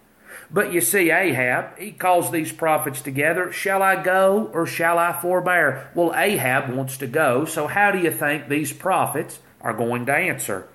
But 0.51 0.71
you 0.71 0.81
see, 0.81 1.11
Ahab, 1.11 1.77
he 1.77 1.91
calls 1.91 2.31
these 2.31 2.51
prophets 2.51 3.01
together. 3.01 3.51
Shall 3.51 3.81
I 3.81 4.01
go 4.01 4.49
or 4.53 4.65
shall 4.65 4.97
I 4.97 5.11
forbear? 5.13 5.89
Well, 5.95 6.13
Ahab 6.15 6.69
wants 6.69 6.97
to 6.97 7.07
go, 7.07 7.45
so 7.45 7.67
how 7.67 7.91
do 7.91 7.99
you 7.99 8.11
think 8.11 8.47
these 8.47 8.71
prophets 8.71 9.39
are 9.61 9.73
going 9.73 10.05
to 10.05 10.15
answer? 10.15 10.67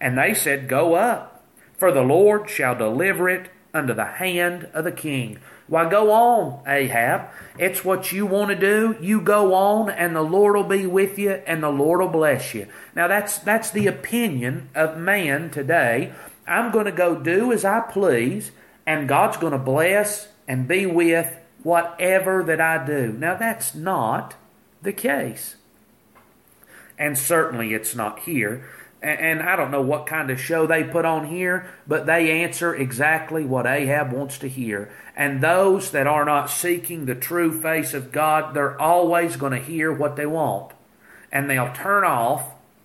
And 0.00 0.18
they 0.18 0.34
said, 0.34 0.68
Go 0.68 0.94
up, 0.94 1.44
for 1.76 1.92
the 1.92 2.02
Lord 2.02 2.50
shall 2.50 2.74
deliver 2.74 3.28
it 3.28 3.48
unto 3.72 3.94
the 3.94 4.04
hand 4.04 4.68
of 4.74 4.84
the 4.84 4.92
king. 4.92 5.38
Why, 5.68 5.88
go 5.88 6.10
on, 6.10 6.62
Ahab. 6.66 7.30
It's 7.58 7.84
what 7.84 8.12
you 8.12 8.26
want 8.26 8.50
to 8.50 8.56
do. 8.56 8.96
You 9.00 9.20
go 9.20 9.54
on, 9.54 9.88
and 9.88 10.14
the 10.14 10.22
Lord 10.22 10.56
will 10.56 10.64
be 10.64 10.86
with 10.86 11.18
you, 11.18 11.42
and 11.46 11.62
the 11.62 11.70
Lord 11.70 12.00
will 12.00 12.08
bless 12.08 12.52
you. 12.52 12.66
Now, 12.94 13.08
that's, 13.08 13.38
that's 13.38 13.70
the 13.70 13.86
opinion 13.86 14.68
of 14.74 14.98
man 14.98 15.50
today. 15.50 16.12
I'm 16.46 16.72
going 16.72 16.86
to 16.86 16.92
go 16.92 17.18
do 17.18 17.52
as 17.52 17.64
I 17.64 17.80
please, 17.80 18.50
and 18.86 19.08
God's 19.08 19.36
going 19.36 19.52
to 19.52 19.58
bless 19.58 20.28
and 20.48 20.68
be 20.68 20.86
with 20.86 21.36
whatever 21.62 22.42
that 22.44 22.60
I 22.60 22.84
do. 22.84 23.12
Now, 23.12 23.36
that's 23.36 23.74
not 23.74 24.34
the 24.82 24.92
case. 24.92 25.56
And 26.98 27.16
certainly 27.16 27.74
it's 27.74 27.94
not 27.94 28.20
here 28.20 28.64
and 29.02 29.42
I 29.42 29.56
don't 29.56 29.72
know 29.72 29.82
what 29.82 30.06
kind 30.06 30.30
of 30.30 30.40
show 30.40 30.66
they 30.66 30.84
put 30.84 31.04
on 31.04 31.26
here, 31.26 31.68
but 31.88 32.06
they 32.06 32.42
answer 32.42 32.72
exactly 32.72 33.44
what 33.44 33.66
Ahab 33.66 34.12
wants 34.12 34.38
to 34.38 34.48
hear. 34.48 34.92
And 35.16 35.40
those 35.40 35.90
that 35.90 36.06
are 36.06 36.24
not 36.24 36.50
seeking 36.50 37.06
the 37.06 37.16
true 37.16 37.60
face 37.60 37.94
of 37.94 38.12
God, 38.12 38.54
they're 38.54 38.80
always 38.80 39.36
going 39.36 39.52
to 39.52 39.58
hear 39.58 39.92
what 39.92 40.14
they 40.14 40.26
want. 40.26 40.72
And 41.32 41.50
they'll 41.50 41.72
turn 41.72 42.04
off, 42.04 42.44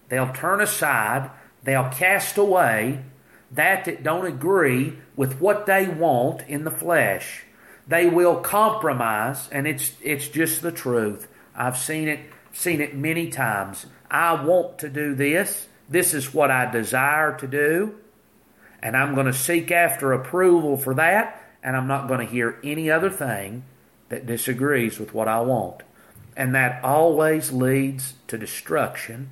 they'll 0.10 0.34
turn 0.34 0.60
aside, 0.60 1.30
they'll 1.64 1.90
cast 1.90 2.38
away 2.38 3.04
that 3.52 3.86
that 3.86 4.04
don't 4.04 4.26
agree 4.26 4.98
with 5.18 5.42
what 5.42 5.66
they 5.66 5.90
want 5.90 6.44
in 6.48 6.64
the 6.64 6.72
flesh. 6.72 7.44
They 7.86 8.08
will 8.08 8.40
compromise, 8.40 9.50
and 9.52 9.68
it's 9.68 9.92
it's 10.02 10.30
just 10.30 10.62
the 10.62 10.72
truth. 10.72 11.28
I've 11.54 11.78
seen 11.78 12.08
it 12.08 12.22
seen 12.54 12.80
it 12.80 12.96
many 12.96 13.30
times. 13.30 13.86
I 14.10 14.42
want 14.42 14.80
to 14.80 14.90
do 14.90 15.14
this 15.14 15.68
this 15.90 16.14
is 16.14 16.34
what 16.34 16.52
I 16.52 16.70
desire 16.70 17.38
to 17.38 17.48
do, 17.48 17.96
and 18.82 18.96
I'm 18.98 19.14
going 19.14 19.28
to 19.28 19.34
seek 19.34 19.72
after 19.72 20.12
approval 20.12 20.78
for 20.78 20.94
that, 20.96 21.42
and 21.64 21.78
I'm 21.78 21.88
not 21.88 22.08
going 22.08 22.26
to 22.26 22.32
hear 22.32 22.60
any 22.64 22.92
other 22.92 23.10
thing 23.10 23.64
that 24.10 24.26
disagrees 24.26 25.00
with 25.00 25.14
what 25.14 25.28
I 25.28 25.40
want. 25.42 25.84
And 26.36 26.54
that 26.54 26.84
always 26.84 27.52
leads 27.52 28.14
to 28.28 28.38
destruction 28.38 29.32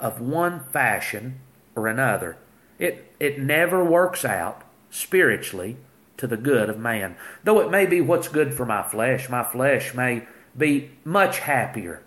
of 0.00 0.20
one 0.20 0.60
fashion 0.60 1.40
or 1.74 1.88
another. 1.88 2.36
It, 2.78 3.12
it 3.18 3.40
never 3.40 3.84
works 3.84 4.24
out 4.24 4.62
spiritually 4.90 5.76
to 6.16 6.26
the 6.26 6.36
good 6.36 6.68
of 6.68 6.78
man. 6.78 7.16
Though 7.44 7.60
it 7.60 7.70
may 7.70 7.86
be 7.86 8.00
what's 8.00 8.28
good 8.28 8.54
for 8.54 8.66
my 8.66 8.82
flesh, 8.82 9.28
my 9.28 9.42
flesh 9.42 9.94
may 9.94 10.26
be 10.56 10.90
much 11.04 11.40
happier 11.40 12.02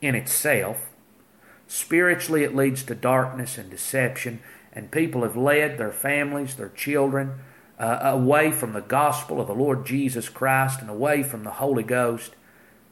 in 0.00 0.14
itself 0.14 0.90
Spiritually, 1.72 2.44
it 2.44 2.54
leads 2.54 2.82
to 2.82 2.94
darkness 2.94 3.56
and 3.56 3.70
deception, 3.70 4.40
and 4.74 4.90
people 4.90 5.22
have 5.22 5.38
led 5.38 5.78
their 5.78 5.90
families, 5.90 6.54
their 6.54 6.68
children, 6.68 7.40
uh, 7.78 7.98
away 8.02 8.50
from 8.50 8.74
the 8.74 8.82
gospel 8.82 9.40
of 9.40 9.46
the 9.46 9.54
Lord 9.54 9.86
Jesus 9.86 10.28
Christ 10.28 10.82
and 10.82 10.90
away 10.90 11.22
from 11.22 11.44
the 11.44 11.52
Holy 11.52 11.82
Ghost 11.82 12.34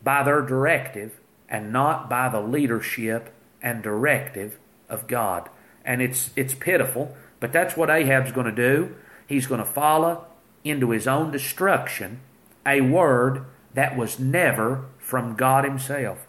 by 0.02 0.22
their 0.22 0.40
directive 0.40 1.20
and 1.46 1.70
not 1.70 2.08
by 2.08 2.30
the 2.30 2.40
leadership 2.40 3.34
and 3.60 3.82
directive 3.82 4.58
of 4.88 5.06
God. 5.06 5.50
And 5.84 6.00
it's, 6.00 6.30
it's 6.34 6.54
pitiful, 6.54 7.14
but 7.40 7.52
that's 7.52 7.76
what 7.76 7.90
Ahab's 7.90 8.32
going 8.32 8.47
to 8.47 8.52
do. 8.52 8.94
He's 9.26 9.47
going 9.47 9.61
to 9.61 9.66
follow 9.66 10.26
into 10.62 10.90
his 10.90 11.09
own 11.09 11.30
destruction 11.30 12.20
a 12.66 12.80
word 12.80 13.44
that 13.75 13.97
was 13.97 14.18
never 14.18 14.85
from 14.99 15.35
God 15.35 15.64
Himself. 15.64 16.26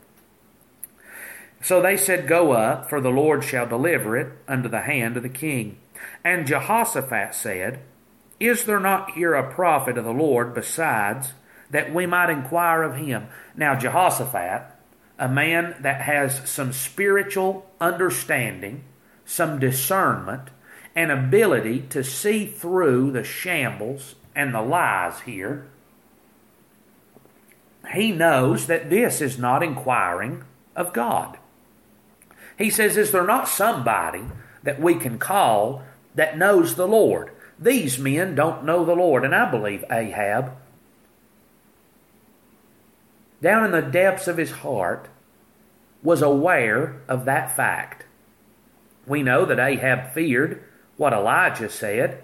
So 1.62 1.82
they 1.82 1.98
said, 1.98 2.28
Go 2.28 2.54
up, 2.54 2.90
for 2.90 3.02
the 3.02 3.10
Lord 3.10 3.44
shall 3.44 3.68
deliver 3.68 4.18
it 4.18 4.34
unto 4.48 4.70
the 4.70 4.82
hand 4.82 5.18
of 5.18 5.24
the 5.24 5.30
king. 5.30 5.78
And 6.24 6.48
Jehoshaphat 6.48 7.36
said, 7.36 7.82
Is 8.40 8.66
there 8.66 8.80
not 8.80 9.12
here 9.12 9.36
a 9.36 9.54
prophet 9.54 9.98
of 9.98 10.06
the 10.06 10.12
Lord 10.12 10.54
besides, 10.54 11.34
that 11.70 11.94
we 11.94 12.06
might 12.06 12.30
inquire 12.30 12.84
of 12.84 12.96
him? 12.96 13.28
Now, 13.56 13.76
Jehoshaphat, 13.76 14.64
a 15.20 15.30
man 15.30 15.76
that 15.82 16.02
has 16.02 16.50
some 16.50 16.74
spiritual 16.74 17.70
understanding, 17.80 18.84
some 19.26 19.60
discernment, 19.60 20.50
and 20.96 21.12
ability 21.12 21.82
to 21.90 22.04
see 22.04 22.46
through 22.46 23.12
the 23.12 23.24
shambles 23.24 24.16
and 24.36 24.54
the 24.54 24.62
lies 24.62 25.22
here, 25.22 25.68
he 27.94 28.12
knows 28.12 28.68
that 28.68 28.90
this 28.90 29.22
is 29.22 29.38
not 29.38 29.64
inquiring 29.64 30.44
of 30.76 30.94
God. 30.94 31.38
He 32.58 32.70
says, 32.70 32.98
Is 32.98 33.12
there 33.12 33.26
not 33.26 33.48
somebody 33.48 34.24
that 34.64 34.80
we 34.80 34.96
can 34.96 35.18
call 35.18 35.84
that 36.16 36.38
knows 36.38 36.76
the 36.76 36.88
Lord? 36.88 37.32
These 37.60 38.00
men 38.00 38.36
don't 38.36 38.64
know 38.64 38.86
the 38.86 38.96
Lord. 38.96 39.26
And 39.26 39.36
I 39.36 39.50
believe 39.50 39.84
Ahab, 39.92 40.52
down 43.42 43.66
in 43.66 43.72
the 43.72 43.82
depths 43.82 44.28
of 44.28 44.38
his 44.38 44.52
heart, 44.52 45.08
was 46.04 46.22
aware 46.22 47.02
of 47.08 47.26
that 47.26 47.56
fact. 47.56 48.06
We 49.06 49.24
know 49.24 49.46
that 49.46 49.60
Ahab 49.60 50.14
feared 50.14 50.64
what 51.02 51.14
Elijah 51.14 51.68
said. 51.68 52.24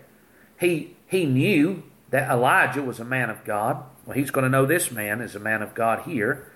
He, 0.59 0.95
he 1.07 1.25
knew 1.25 1.81
that 2.11 2.29
Elijah 2.29 2.83
was 2.83 2.99
a 2.99 3.05
man 3.05 3.31
of 3.31 3.43
God. 3.43 3.83
Well, 4.05 4.15
he's 4.15 4.29
going 4.29 4.43
to 4.43 4.51
know 4.51 4.67
this 4.67 4.91
man 4.91 5.19
is 5.19 5.33
a 5.33 5.39
man 5.39 5.63
of 5.63 5.73
God 5.73 6.03
here, 6.03 6.47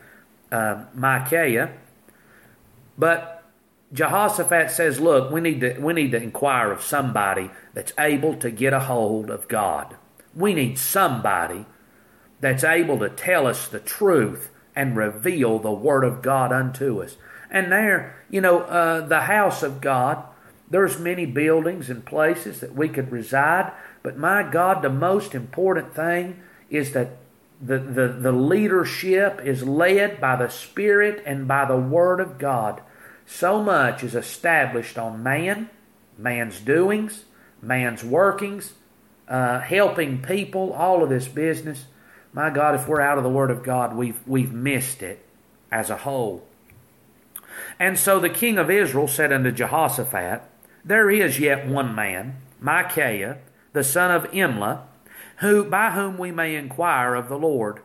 uh, 0.52 0.84
Micaiah. 0.94 1.74
But 2.96 3.44
Jehoshaphat 3.92 4.70
says, 4.70 5.00
Look, 5.00 5.32
we 5.32 5.42
need, 5.42 5.62
to, 5.62 5.80
we 5.80 5.94
need 5.94 6.12
to 6.12 6.22
inquire 6.22 6.72
of 6.72 6.84
somebody 6.84 7.50
that's 7.74 7.92
able 7.98 8.36
to 8.36 8.52
get 8.52 8.72
a 8.72 8.82
hold 8.82 9.32
of 9.32 9.48
God. 9.48 9.96
We 10.36 10.54
need 10.54 10.78
somebody 10.78 11.66
that's 12.40 12.64
able 12.64 13.00
to 13.00 13.10
tell 13.10 13.48
us 13.48 13.68
the 13.68 13.80
truth 13.80 14.52
and 14.76 14.96
reveal 14.96 15.58
the 15.58 15.72
Word 15.72 16.04
of 16.04 16.22
God 16.22 16.52
unto 16.52 17.02
us. 17.02 17.18
And 17.50 17.72
there, 17.72 18.24
you 18.30 18.42
know, 18.42 18.60
uh, 18.60 19.08
the 19.08 19.22
house 19.22 19.64
of 19.64 19.82
God, 19.82 20.24
there's 20.72 20.98
many 20.98 21.26
buildings 21.26 21.90
and 21.90 22.06
places 22.06 22.62
that 22.62 22.74
we 22.74 22.88
could 22.88 23.12
reside, 23.12 23.74
but 24.04 24.18
my 24.18 24.42
God, 24.42 24.82
the 24.82 24.90
most 24.90 25.36
important 25.36 25.94
thing 25.94 26.42
is 26.70 26.94
that 26.94 27.18
the, 27.62 27.78
the, 27.78 28.08
the 28.08 28.32
leadership 28.32 29.42
is 29.44 29.64
led 29.64 30.20
by 30.20 30.38
the 30.38 30.50
Spirit 30.50 31.22
and 31.26 31.48
by 31.48 31.66
the 31.66 31.78
Word 31.78 32.20
of 32.20 32.40
God. 32.40 32.82
So 33.26 33.62
much 33.62 34.02
is 34.04 34.16
established 34.16 34.98
on 34.98 35.22
man, 35.22 35.70
man's 36.18 36.60
doings, 36.60 37.26
man's 37.62 38.04
workings, 38.04 38.74
uh, 39.28 39.60
helping 39.60 40.22
people, 40.22 40.74
all 40.74 41.04
of 41.04 41.10
this 41.10 41.28
business. 41.28 41.86
My 42.34 42.50
God, 42.50 42.76
if 42.76 42.88
we're 42.88 43.02
out 43.02 43.18
of 43.18 43.24
the 43.26 43.30
Word 43.30 43.52
of 43.52 43.62
God, 43.62 43.96
we've, 43.96 44.20
we've 44.26 44.54
missed 44.54 45.04
it 45.04 45.24
as 45.70 45.90
a 45.90 45.98
whole. 45.98 46.48
And 47.78 48.00
so 48.00 48.20
the 48.20 48.30
king 48.30 48.58
of 48.58 48.72
Israel 48.72 49.08
said 49.08 49.32
unto 49.32 49.52
Jehoshaphat, 49.52 50.42
There 50.84 51.10
is 51.10 51.40
yet 51.40 51.68
one 51.68 51.94
man, 51.94 52.38
Micaiah, 52.60 53.38
the 53.74 53.84
son 53.84 54.12
of 54.12 54.30
Imlah, 54.32 54.82
who, 55.38 55.64
by 55.64 55.92
whom 55.92 56.18
we 56.18 56.32
may 56.32 56.56
inquire 56.56 57.16
of 57.16 57.30
the 57.30 57.38
Lord. 57.38 57.82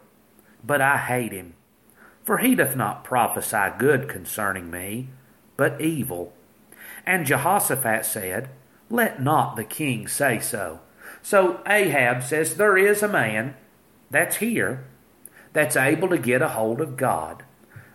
But 0.65 0.81
I 0.81 0.97
hate 0.99 1.33
him, 1.33 1.55
for 2.25 2.39
he 2.39 2.55
doth 2.55 2.77
not 2.77 3.05
prophesy 3.05 3.77
good 3.79 4.09
concerning 4.09 4.71
me, 4.71 5.09
but 5.57 5.81
evil. 5.81 6.33
And 7.05 7.27
Jehoshaphat 7.27 8.05
said, 8.05 8.49
Let 8.91 9.23
not 9.23 9.57
the 9.57 9.65
king 9.65 10.09
say 10.09 10.41
so. 10.41 10.81
So 11.23 11.61
Ahab 11.67 12.23
says, 12.23 12.57
There 12.57 12.77
is 12.77 13.03
a 13.03 13.09
man 13.09 13.57
that's 14.11 14.37
here 14.37 14.85
that's 15.53 15.77
able 15.77 16.09
to 16.09 16.19
get 16.19 16.43
a 16.43 16.49
hold 16.49 16.81
of 16.81 16.97
God, 16.97 17.45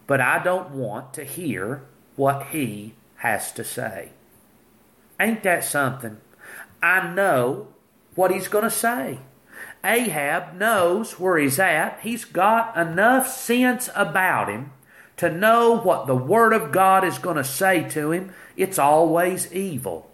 but 0.07 0.21
I 0.21 0.43
don't 0.43 0.71
want 0.71 1.13
to 1.15 1.23
hear 1.23 1.83
what 2.15 2.47
he 2.47 2.95
has 3.17 3.51
to 3.53 3.63
say. 3.63 4.11
Ain't 5.21 5.43
that 5.43 5.63
something? 5.63 6.17
I 6.81 7.13
know 7.13 7.67
what 8.15 8.31
he's 8.31 8.47
going 8.47 8.63
to 8.63 8.71
say. 8.71 9.19
Ahab 9.83 10.55
knows 10.55 11.19
where 11.19 11.37
he's 11.37 11.59
at. 11.59 11.99
He's 12.01 12.25
got 12.25 12.75
enough 12.75 13.27
sense 13.27 13.89
about 13.95 14.49
him 14.49 14.71
to 15.17 15.31
know 15.31 15.77
what 15.77 16.07
the 16.07 16.15
Word 16.15 16.53
of 16.53 16.71
God 16.71 17.03
is 17.03 17.19
going 17.19 17.37
to 17.37 17.43
say 17.43 17.87
to 17.89 18.11
him. 18.11 18.33
It's 18.57 18.79
always 18.79 19.53
evil. 19.53 20.09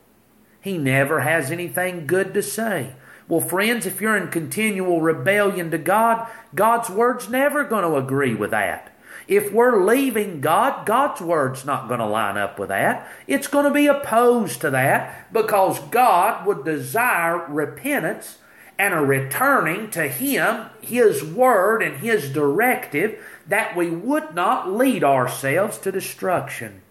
He 0.60 0.78
never 0.78 1.22
has 1.22 1.52
anything 1.52 2.06
good 2.06 2.34
to 2.34 2.44
say. 2.44 2.94
Well, 3.30 3.40
friends, 3.40 3.86
if 3.86 4.02
you're 4.02 4.18
in 4.18 4.28
continual 4.28 5.00
rebellion 5.00 5.72
to 5.72 5.78
God, 5.78 6.28
God's 6.54 6.90
Word's 6.90 7.30
never 7.30 7.64
going 7.64 7.84
to 7.84 7.96
agree 7.96 8.36
with 8.36 8.52
that. 8.52 8.94
If 9.28 9.52
we're 9.52 9.84
leaving 9.84 10.40
God, 10.40 10.86
God's 10.86 11.22
Word's 11.22 11.66
not 11.66 11.88
going 11.88 12.00
to 12.00 12.06
line 12.06 12.38
up 12.38 12.58
with 12.58 12.70
that. 12.70 13.10
It's 13.28 13.48
going 13.48 13.66
to 13.66 13.72
be 13.72 13.88
opposed 13.88 14.62
to 14.62 14.70
that 14.70 15.32
because 15.34 15.80
God 15.80 16.46
would 16.46 16.64
desire 16.64 17.46
repentance 17.48 18.38
and 18.80 18.94
a 18.94 19.02
returning 19.02 19.90
to 19.92 20.08
Him, 20.08 20.68
His 20.82 21.24
Word, 21.24 21.82
and 21.82 21.98
His 21.98 22.32
directive 22.32 23.20
that 23.48 23.76
we 23.76 23.90
would 23.90 24.34
not 24.34 24.72
lead 24.72 25.04
ourselves 25.04 25.78
to 25.80 25.92
destruction. 25.92 26.82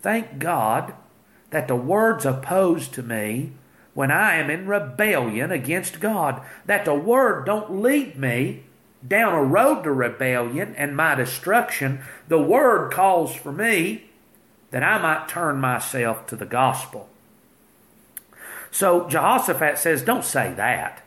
Thank 0.00 0.38
God 0.38 0.94
that 1.50 1.68
the 1.68 1.76
Word's 1.76 2.26
opposed 2.26 2.92
to 2.94 3.02
me 3.02 3.52
when 3.94 4.10
I 4.10 4.36
am 4.36 4.50
in 4.50 4.66
rebellion 4.66 5.50
against 5.50 6.00
God, 6.00 6.42
that 6.66 6.84
the 6.84 6.94
Word 6.94 7.46
don't 7.46 7.80
lead 7.80 8.16
me 8.16 8.64
down 9.06 9.34
a 9.34 9.42
road 9.42 9.82
to 9.84 9.92
rebellion 9.92 10.74
and 10.76 10.96
my 10.96 11.14
destruction. 11.14 12.00
The 12.28 12.40
Word 12.40 12.92
calls 12.92 13.34
for 13.34 13.52
me 13.52 14.10
that 14.70 14.82
I 14.82 14.98
might 14.98 15.28
turn 15.28 15.60
myself 15.60 16.26
to 16.26 16.36
the 16.36 16.46
gospel. 16.46 17.08
So 18.70 19.08
Jehoshaphat 19.08 19.78
says, 19.78 20.02
Don't 20.02 20.24
say 20.24 20.52
that. 20.54 21.02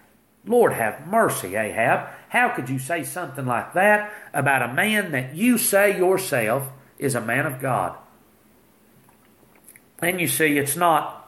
Lord 0.46 0.74
have 0.74 1.08
mercy, 1.08 1.56
Ahab. 1.56 2.10
How 2.30 2.50
could 2.50 2.70
you 2.70 2.80
say 2.80 3.04
something 3.04 3.46
like 3.46 3.74
that 3.74 4.12
about 4.34 4.70
a 4.70 4.74
man 4.74 5.12
that 5.12 5.36
you 5.36 5.58
say 5.58 5.98
yourself 5.98 6.70
is 6.98 7.16
a 7.16 7.22
man 7.22 7.46
of 7.46 7.62
God? 7.62 7.96
And 10.00 10.20
you 10.20 10.28
see, 10.28 10.58
it's 10.58 10.76
not 10.76 11.24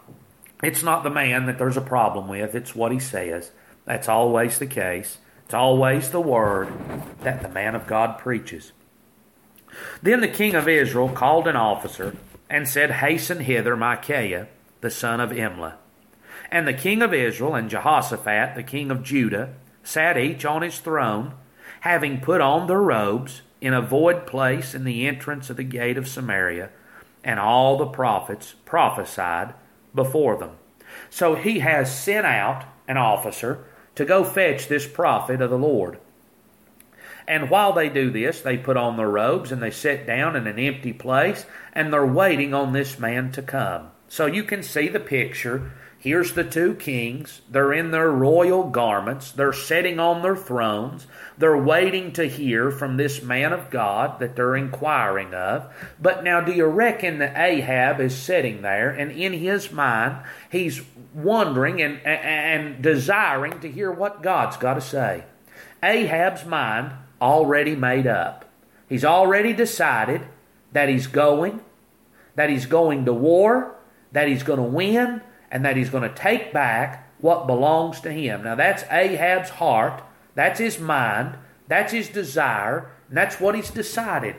it's 0.64 0.84
not 0.84 1.04
the 1.04 1.10
man 1.10 1.46
that 1.46 1.58
there's 1.58 1.78
a 1.78 1.82
problem 1.82 2.28
with, 2.28 2.56
it's 2.56 2.76
what 2.76 2.92
he 2.92 3.00
says. 3.00 3.52
That's 3.86 4.10
always 4.10 4.58
the 4.58 4.66
case. 4.66 5.18
It's 5.46 5.54
always 5.54 6.10
the 6.10 6.22
word 6.22 6.74
that 7.22 7.42
the 7.42 7.50
man 7.50 7.76
of 7.76 7.88
God 7.88 8.18
preaches. 8.18 8.72
Then 10.02 10.22
the 10.22 10.28
king 10.28 10.56
of 10.56 10.68
Israel 10.68 11.10
called 11.10 11.48
an 11.48 11.56
officer 11.56 12.16
and 12.50 12.68
said, 12.68 12.92
Hasten 12.92 13.42
hither 13.42 13.78
Micaiah, 13.78 14.48
the 14.82 14.90
son 14.90 15.20
of 15.20 15.30
Imlah. 15.30 15.76
And 16.52 16.68
the 16.68 16.74
king 16.74 17.02
of 17.02 17.14
Israel 17.14 17.56
and 17.56 17.70
Jehoshaphat, 17.70 18.56
the 18.56 18.64
king 18.64 18.90
of 18.90 19.04
Judah, 19.04 19.54
sat 19.84 20.18
each 20.18 20.46
on 20.46 20.62
his 20.62 20.80
throne, 20.80 21.34
having 21.82 22.22
put 22.22 22.42
on 22.42 22.68
their 22.68 22.82
robes, 22.82 23.42
in 23.62 23.74
a 23.74 23.82
void 23.82 24.28
place 24.28 24.76
in 24.76 24.84
the 24.84 25.08
entrance 25.08 25.50
of 25.50 25.58
the 25.58 25.64
gate 25.64 25.98
of 25.98 26.08
Samaria, 26.08 26.70
and 27.24 27.40
all 27.40 27.78
the 27.78 27.86
prophets 27.86 28.54
prophesied 28.66 29.54
before 29.94 30.38
them. 30.38 30.52
So 31.10 31.36
he 31.36 31.60
has 31.60 31.98
sent 31.98 32.26
out 32.26 32.66
an 32.88 32.98
officer 32.98 33.66
to 33.96 34.06
go 34.06 34.24
fetch 34.24 34.68
this 34.68 34.88
prophet 34.88 35.42
of 35.42 35.50
the 35.50 35.58
Lord. 35.58 36.00
And 37.28 37.50
while 37.50 37.74
they 37.74 37.90
do 37.90 38.12
this, 38.12 38.42
they 38.42 38.58
put 38.58 38.78
on 38.78 38.98
their 38.98 39.10
robes 39.10 39.52
and 39.52 39.62
they 39.62 39.72
sit 39.72 40.06
down 40.06 40.36
in 40.36 40.46
an 40.46 40.60
empty 40.60 40.94
place 40.94 41.46
and 41.74 41.92
they're 41.92 42.06
waiting 42.06 42.54
on 42.54 42.74
this 42.74 43.00
man 43.00 43.32
to 43.32 43.42
come. 43.42 43.90
So 44.08 44.28
you 44.28 44.44
can 44.44 44.62
see 44.62 44.88
the 44.88 45.00
picture 45.00 45.72
Here's 46.06 46.34
the 46.34 46.44
two 46.44 46.76
kings. 46.76 47.42
They're 47.50 47.74
in 47.74 47.90
their 47.90 48.12
royal 48.12 48.70
garments. 48.70 49.32
They're 49.32 49.52
sitting 49.52 50.00
on 50.00 50.22
their 50.22 50.36
thrones. 50.36 51.08
They're 51.36 51.58
waiting 51.58 52.12
to 52.14 52.28
hear 52.28 52.70
from 52.70 52.98
this 52.98 53.24
man 53.24 53.52
of 53.52 53.72
God 53.72 54.20
that 54.20 54.36
they're 54.36 54.56
inquiring 54.56 55.34
of. 55.34 55.74
But 56.00 56.24
now, 56.24 56.42
do 56.42 56.52
you 56.52 56.68
reckon 56.68 57.18
that 57.18 57.36
Ahab 57.36 58.00
is 58.00 58.16
sitting 58.16 58.62
there 58.62 58.92
and 58.92 59.12
in 59.12 59.34
his 59.34 59.72
mind 59.72 60.18
he's 60.52 60.84
wondering 61.16 61.82
and, 61.82 62.00
and 62.06 62.84
desiring 62.84 63.60
to 63.62 63.72
hear 63.72 63.92
what 63.92 64.22
God's 64.22 64.58
got 64.58 64.76
to 64.76 64.82
say? 64.82 65.24
Ahab's 65.82 66.46
mind 66.46 66.92
already 67.20 67.76
made 67.76 68.06
up. 68.06 68.46
He's 68.88 69.04
already 69.04 69.54
decided 69.54 70.22
that 70.72 70.88
he's 70.88 71.08
going, 71.08 71.62
that 72.36 72.52
he's 72.52 72.68
going 72.68 73.06
to 73.06 73.14
war, 73.14 73.76
that 74.12 74.28
he's 74.28 74.44
going 74.44 74.60
to 74.60 74.64
win 74.64 75.22
and 75.52 75.66
that 75.66 75.78
he's 75.78 75.90
going 75.90 76.08
to 76.10 76.16
take 76.16 76.54
back 76.54 77.10
what 77.20 77.48
belongs 77.48 78.02
to 78.02 78.12
him. 78.12 78.44
Now, 78.44 78.56
that's 78.56 78.84
Ahab's 78.92 79.50
heart, 79.52 80.04
that's 80.36 80.60
his 80.60 80.80
mind, 80.80 81.38
that's 81.68 81.92
his 81.92 82.10
desire, 82.10 82.92
and 83.08 83.18
that's 83.18 83.40
what 83.40 83.56
he's 83.56 83.72
decided. 83.72 84.36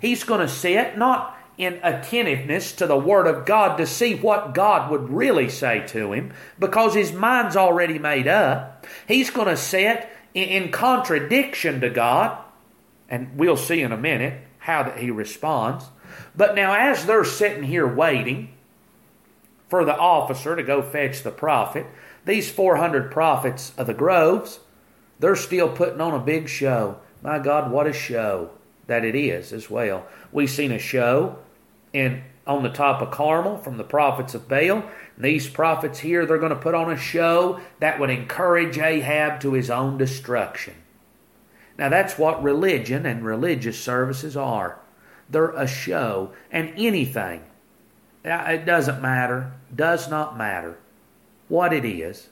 He's 0.00 0.24
going 0.24 0.40
to 0.40 0.48
sit 0.48 0.98
not 0.98 1.38
in 1.58 1.78
attentiveness 1.82 2.72
to 2.72 2.86
the 2.86 2.96
Word 2.96 3.26
of 3.26 3.46
God 3.46 3.76
to 3.76 3.86
see 3.86 4.14
what 4.14 4.54
God 4.54 4.90
would 4.90 5.10
really 5.10 5.48
say 5.48 5.86
to 5.88 6.12
him 6.12 6.32
because 6.58 6.94
his 6.94 7.12
mind's 7.12 7.56
already 7.56 7.98
made 7.98 8.26
up. 8.26 8.86
He's 9.06 9.30
going 9.30 9.48
to 9.48 9.56
sit 9.56 10.08
in 10.34 10.72
contradiction 10.72 11.80
to 11.82 11.90
God, 11.90 12.38
and 13.08 13.36
we'll 13.36 13.56
see 13.56 13.80
in 13.80 13.92
a 13.92 13.96
minute 13.96 14.42
how 14.58 14.82
that 14.84 14.98
he 14.98 15.10
responds. 15.10 15.84
But 16.34 16.54
now, 16.54 16.74
as 16.74 17.04
they're 17.06 17.24
sitting 17.24 17.62
here 17.62 17.86
waiting, 17.86 18.54
for 19.72 19.86
the 19.86 19.96
officer 19.96 20.54
to 20.54 20.62
go 20.62 20.82
fetch 20.82 21.22
the 21.22 21.30
prophet. 21.30 21.86
These 22.26 22.50
400 22.50 23.10
prophets 23.10 23.72
of 23.78 23.86
the 23.86 23.94
groves, 23.94 24.60
they're 25.18 25.34
still 25.34 25.70
putting 25.70 25.98
on 25.98 26.12
a 26.12 26.18
big 26.18 26.50
show. 26.50 26.98
My 27.22 27.38
God, 27.38 27.72
what 27.72 27.86
a 27.86 27.94
show 27.94 28.50
that 28.86 29.02
it 29.02 29.14
is 29.14 29.50
as 29.50 29.70
well. 29.70 30.06
We've 30.30 30.50
seen 30.50 30.72
a 30.72 30.78
show 30.78 31.38
in 31.94 32.22
on 32.46 32.62
the 32.62 32.68
top 32.68 33.00
of 33.00 33.12
Carmel 33.12 33.56
from 33.56 33.78
the 33.78 33.82
prophets 33.82 34.34
of 34.34 34.46
Baal. 34.46 34.84
These 35.16 35.48
prophets 35.48 36.00
here, 36.00 36.26
they're 36.26 36.36
going 36.36 36.50
to 36.50 36.56
put 36.56 36.74
on 36.74 36.92
a 36.92 36.98
show 36.98 37.58
that 37.80 37.98
would 37.98 38.10
encourage 38.10 38.76
Ahab 38.76 39.40
to 39.40 39.54
his 39.54 39.70
own 39.70 39.96
destruction. 39.96 40.74
Now, 41.78 41.88
that's 41.88 42.18
what 42.18 42.42
religion 42.42 43.06
and 43.06 43.24
religious 43.24 43.80
services 43.80 44.36
are. 44.36 44.78
They're 45.30 45.52
a 45.52 45.66
show, 45.66 46.34
and 46.50 46.74
anything 46.76 47.44
it 48.24 48.64
doesn't 48.64 49.02
matter, 49.02 49.52
does 49.74 50.08
not 50.08 50.36
matter 50.36 50.78
what 51.48 51.72
it 51.72 51.84
is. 51.84 52.28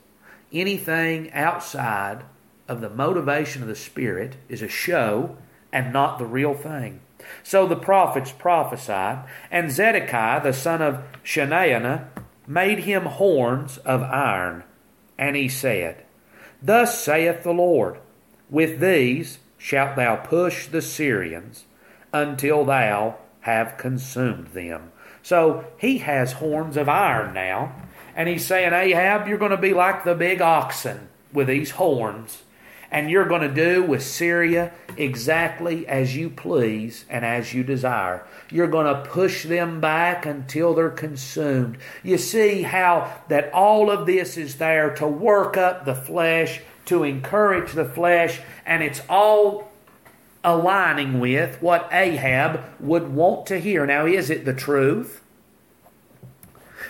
Anything 0.53 1.33
outside 1.33 2.23
of 2.69 2.81
the 2.81 2.91
motivation 2.91 3.63
of 3.63 3.69
the 3.69 3.75
Spirit 3.75 4.37
is 4.49 4.63
a 4.63 4.69
show 4.69 5.37
and 5.73 5.93
not 5.93 6.19
the 6.19 6.27
real 6.27 6.55
thing. 6.55 7.01
So 7.43 7.67
the 7.67 7.77
prophets 7.77 8.33
prophesied, 8.33 9.25
and 9.51 9.71
Zedekiah 9.71 10.43
the 10.43 10.53
son 10.53 10.81
of 10.81 11.03
Chenaanah 11.23 12.07
made 12.47 12.81
him 12.81 13.05
horns 13.05 13.79
of 13.79 14.03
iron. 14.03 14.65
And 15.19 15.37
he 15.37 15.49
said, 15.49 16.05
Thus 16.63 17.03
saith 17.03 17.43
the 17.43 17.53
Lord, 17.53 17.99
With 18.49 18.81
these 18.81 19.39
shalt 19.59 19.97
thou 19.97 20.17
push 20.17 20.67
the 20.67 20.83
Syrians 20.83 21.65
until 22.13 22.65
thou 22.65 23.17
have 23.41 23.77
consumed 23.77 24.49
them. 24.49 24.93
So 25.23 25.65
he 25.79 25.99
has 25.99 26.33
horns 26.33 26.77
of 26.77 26.89
iron 26.89 27.35
now. 27.35 27.75
And 28.17 28.29
he's 28.29 28.47
saying, 28.47 28.73
Ahab, 28.73 29.29
you're 29.29 29.39
going 29.39 29.51
to 29.51 29.57
be 29.57 29.73
like 29.73 30.05
the 30.05 30.15
big 30.15 30.41
oxen 30.43 31.09
with 31.33 31.47
these 31.47 31.73
horns. 31.73 32.43
And 32.91 33.09
you're 33.09 33.29
going 33.29 33.43
to 33.43 33.55
do 33.55 33.85
with 33.85 34.03
Syria 34.03 34.73
exactly 34.97 35.87
as 35.87 36.17
you 36.17 36.29
please 36.29 37.05
and 37.09 37.25
as 37.25 37.55
you 37.55 37.63
desire. 37.63 38.27
You're 38.51 38.67
going 38.67 38.87
to 38.87 39.09
push 39.09 39.45
them 39.45 39.81
back 39.81 40.27
until 40.27 40.75
they're 40.75 40.91
consumed. 40.91 41.79
You 42.03 42.19
see 42.19 42.63
how 42.63 43.23
that 43.29 43.53
all 43.53 43.91
of 43.93 44.07
this 44.07 44.37
is 44.37 44.57
there 44.57 44.93
to 44.97 45.07
work 45.07 45.57
up 45.57 45.85
the 45.85 45.95
flesh, 45.95 46.61
to 46.87 47.05
encourage 47.05 47.73
the 47.73 47.85
flesh, 47.85 48.41
and 48.67 48.83
it's 48.83 49.03
all 49.09 49.70
aligning 50.43 51.21
with 51.21 51.61
what 51.61 51.89
Ahab 51.93 52.61
would 52.81 53.13
want 53.13 53.47
to 53.47 53.61
hear. 53.61 53.85
Now, 53.87 54.07
is 54.07 54.31
it 54.31 54.45
the 54.45 54.55
truth? 54.55 55.23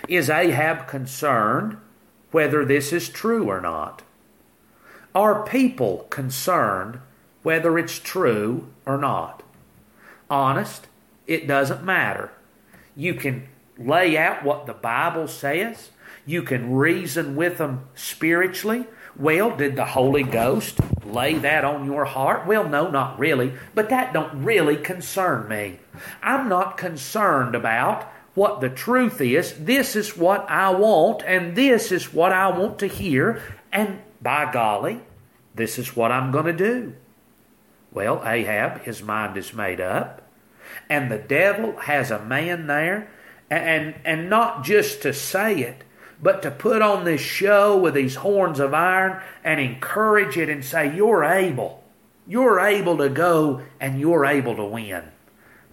Is 0.08 0.30
Ahab 0.30 0.86
concerned 0.86 1.76
whether 2.30 2.64
this 2.64 2.92
is 2.92 3.08
true 3.08 3.50
or 3.50 3.60
not? 3.60 4.02
Are 5.14 5.44
people 5.44 6.06
concerned 6.10 7.00
whether 7.42 7.78
it's 7.78 7.98
true 7.98 8.68
or 8.86 8.96
not? 8.96 9.42
Honest, 10.28 10.86
it 11.26 11.48
doesn't 11.48 11.84
matter. 11.84 12.30
You 12.94 13.14
can 13.14 13.48
lay 13.76 14.16
out 14.16 14.44
what 14.44 14.66
the 14.66 14.74
Bible 14.74 15.26
says. 15.26 15.90
You 16.24 16.42
can 16.42 16.72
reason 16.72 17.34
with 17.34 17.58
them 17.58 17.86
spiritually. 17.94 18.86
Well, 19.20 19.54
did 19.54 19.76
the 19.76 19.84
Holy 19.84 20.22
Ghost 20.22 20.78
lay 21.04 21.34
that 21.34 21.62
on 21.62 21.84
your 21.84 22.06
heart? 22.06 22.46
Well, 22.46 22.66
no, 22.66 22.90
not 22.90 23.18
really, 23.18 23.52
but 23.74 23.90
that 23.90 24.14
don't 24.14 24.44
really 24.44 24.76
concern 24.76 25.46
me. 25.46 25.78
I'm 26.22 26.48
not 26.48 26.78
concerned 26.78 27.54
about 27.54 28.10
what 28.34 28.62
the 28.62 28.70
truth 28.70 29.20
is. 29.20 29.52
This 29.62 29.94
is 29.94 30.16
what 30.16 30.48
I 30.48 30.70
want, 30.70 31.22
and 31.26 31.54
this 31.54 31.92
is 31.92 32.14
what 32.14 32.32
I 32.32 32.48
want 32.48 32.78
to 32.78 32.86
hear, 32.86 33.42
and 33.70 34.00
by 34.22 34.50
golly, 34.50 35.00
this 35.54 35.78
is 35.78 35.94
what 35.94 36.10
I'm 36.10 36.32
going 36.32 36.46
to 36.46 36.54
do. 36.54 36.94
Well, 37.92 38.22
Ahab, 38.24 38.84
his 38.84 39.02
mind 39.02 39.36
is 39.36 39.52
made 39.52 39.82
up, 39.82 40.22
and 40.88 41.10
the 41.10 41.18
devil 41.18 41.76
has 41.80 42.10
a 42.10 42.24
man 42.24 42.68
there, 42.68 43.10
and, 43.50 43.96
and 44.02 44.30
not 44.30 44.64
just 44.64 45.02
to 45.02 45.12
say 45.12 45.60
it, 45.60 45.84
but 46.22 46.42
to 46.42 46.50
put 46.50 46.82
on 46.82 47.04
this 47.04 47.20
show 47.20 47.76
with 47.76 47.94
these 47.94 48.16
horns 48.16 48.60
of 48.60 48.74
iron 48.74 49.22
and 49.42 49.60
encourage 49.60 50.36
it 50.36 50.48
and 50.48 50.64
say, 50.64 50.94
You're 50.94 51.24
able. 51.24 51.82
You're 52.26 52.60
able 52.60 52.98
to 52.98 53.08
go 53.08 53.62
and 53.80 53.98
you're 53.98 54.24
able 54.24 54.54
to 54.56 54.64
win. 54.64 55.04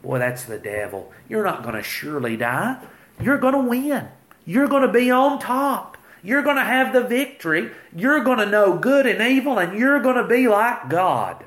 Boy, 0.02 0.20
that's 0.20 0.46
the 0.46 0.58
devil. 0.58 1.12
You're 1.30 1.44
not 1.44 1.64
going 1.64 1.76
to 1.76 1.84
surely 1.84 2.38
die. 2.38 2.82
You're 3.22 3.38
going 3.38 3.54
to 3.54 3.60
win. 3.60 4.08
You're 4.46 4.68
going 4.68 4.84
to 4.84 4.92
be 4.92 5.12
on 5.12 5.40
top. 5.40 5.98
You're 6.24 6.42
going 6.42 6.56
to 6.56 6.64
have 6.64 6.94
the 6.94 7.04
victory. 7.04 7.72
You're 7.96 8.24
going 8.24 8.40
to 8.40 8.46
know 8.46 8.78
good 8.78 9.06
and 9.06 9.22
evil, 9.22 9.60
and 9.60 9.78
you're 9.78 10.00
going 10.00 10.16
to 10.16 10.28
be 10.28 10.48
like 10.48 10.90
God. 10.90 11.46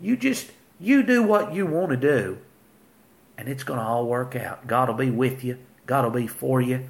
You 0.00 0.16
just, 0.16 0.50
you 0.78 1.02
do 1.02 1.22
what 1.22 1.54
you 1.54 1.66
want 1.66 1.90
to 1.90 1.96
do, 1.96 2.38
and 3.38 3.48
it's 3.48 3.64
going 3.64 3.78
to 3.78 3.84
all 3.84 4.06
work 4.06 4.36
out. 4.36 4.66
God 4.66 4.88
will 4.88 4.96
be 4.96 5.10
with 5.10 5.44
you, 5.44 5.58
God 5.86 6.04
will 6.04 6.10
be 6.10 6.26
for 6.26 6.60
you. 6.60 6.88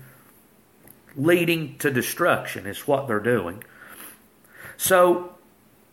Leading 1.16 1.76
to 1.78 1.90
destruction 1.90 2.66
is 2.66 2.86
what 2.86 3.06
they're 3.06 3.20
doing. 3.20 3.62
So, 4.76 5.34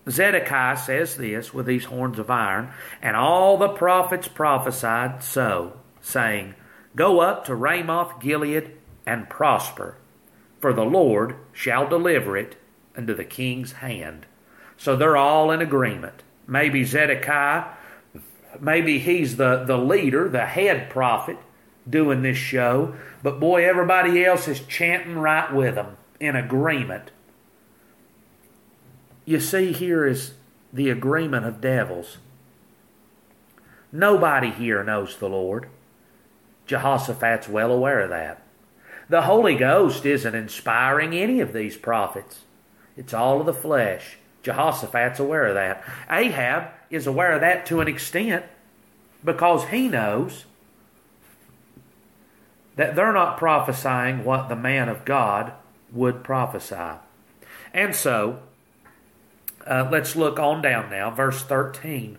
Zedekiah 0.10 0.78
says 0.78 1.18
this 1.18 1.54
with 1.54 1.66
these 1.66 1.86
horns 1.86 2.20
of 2.20 2.30
iron, 2.30 2.70
and 3.02 3.16
all 3.16 3.58
the 3.58 3.70
prophets 3.70 4.28
prophesied 4.28 5.24
so, 5.24 5.74
saying, 6.02 6.56
Go 6.96 7.20
up 7.20 7.46
to 7.46 7.56
Ramoth 7.56 8.20
Gilead 8.20 8.72
and 9.06 9.30
prosper, 9.30 9.98
for 10.60 10.74
the 10.74 10.86
Lord 10.86 11.36
shall 11.54 11.88
deliver 11.88 12.38
it 12.38 12.56
into 12.96 13.14
the 13.14 13.26
king's 13.26 13.74
hand. 13.74 14.26
So 14.78 14.96
they're 14.96 15.18
all 15.18 15.52
in 15.52 15.62
agreement. 15.62 16.24
Maybe 16.48 16.84
Zedekiah, 16.84 17.66
maybe 18.60 19.00
he's 19.00 19.38
the, 19.38 19.64
the 19.66 19.78
leader, 19.78 20.30
the 20.30 20.46
head 20.46 20.90
prophet 20.90 21.38
doing 21.90 22.22
this 22.22 22.38
show, 22.38 22.96
but 23.24 23.40
boy, 23.40 23.68
everybody 23.68 24.24
else 24.24 24.48
is 24.48 24.60
chanting 24.62 25.18
right 25.18 25.54
with 25.54 25.76
them 25.76 25.98
in 26.20 26.36
agreement 26.36 27.12
you 29.30 29.40
see 29.40 29.74
here 29.74 30.08
is 30.08 30.34
the 30.74 30.90
agreement 30.90 31.46
of 31.46 31.62
devils. 31.62 32.18
Nobody 33.92 34.50
here 34.50 34.84
knows 34.84 35.18
the 35.18 35.30
Lord. 35.30 35.70
Jehoshaphat's 36.66 37.48
well 37.48 37.72
aware 37.72 38.00
of 38.00 38.10
that. 38.10 38.42
The 39.08 39.22
Holy 39.22 39.54
Ghost 39.54 40.04
isn't 40.04 40.34
inspiring 40.34 41.14
any 41.14 41.42
of 41.42 41.54
these 41.54 41.78
prophets. 41.78 42.40
It's 42.98 43.14
all 43.14 43.40
of 43.40 43.46
the 43.46 43.54
flesh. 43.54 44.18
Jehoshaphat's 44.42 45.20
aware 45.20 45.46
of 45.46 45.54
that. 45.54 45.84
Ahab 46.10 46.72
is 46.90 47.06
aware 47.06 47.34
of 47.34 47.42
that 47.42 47.68
to 47.68 47.82
an 47.82 47.88
extent 47.88 48.46
because 49.24 49.66
he 49.66 49.90
knows 49.90 50.46
that 52.80 52.96
they're 52.96 53.12
not 53.12 53.38
prophesying 53.38 54.24
what 54.24 54.48
the 54.48 54.56
man 54.56 54.88
of 54.88 55.04
God 55.04 55.52
would 55.92 56.24
prophesy. 56.24 56.98
And 57.74 57.94
so, 57.94 58.40
uh, 59.68 59.90
let's 59.92 60.16
look 60.16 60.40
on 60.40 60.62
down 60.62 60.90
now, 60.90 61.12
verse 61.12 61.44
13. 61.44 62.18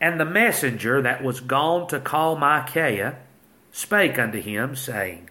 And 0.00 0.18
the 0.18 0.24
messenger 0.24 1.00
that 1.00 1.22
was 1.22 1.38
gone 1.38 1.86
to 1.86 2.00
call 2.00 2.34
Micaiah 2.34 3.18
spake 3.70 4.18
unto 4.18 4.40
him, 4.40 4.74
saying, 4.74 5.30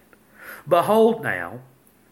Behold 0.66 1.22
now, 1.22 1.60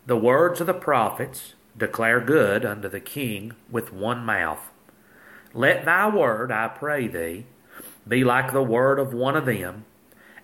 the 0.04 0.18
words 0.18 0.60
of 0.60 0.66
the 0.66 0.74
prophets 0.74 1.54
declare 1.74 2.20
good 2.20 2.66
unto 2.66 2.86
the 2.86 3.00
king 3.00 3.54
with 3.70 3.94
one 3.94 4.26
mouth. 4.26 4.70
Let 5.54 5.86
thy 5.86 6.14
word, 6.14 6.52
I 6.52 6.68
pray 6.68 7.08
thee, 7.08 7.46
be 8.06 8.24
like 8.24 8.52
the 8.52 8.62
word 8.62 8.98
of 8.98 9.14
one 9.14 9.36
of 9.36 9.46
them, 9.46 9.86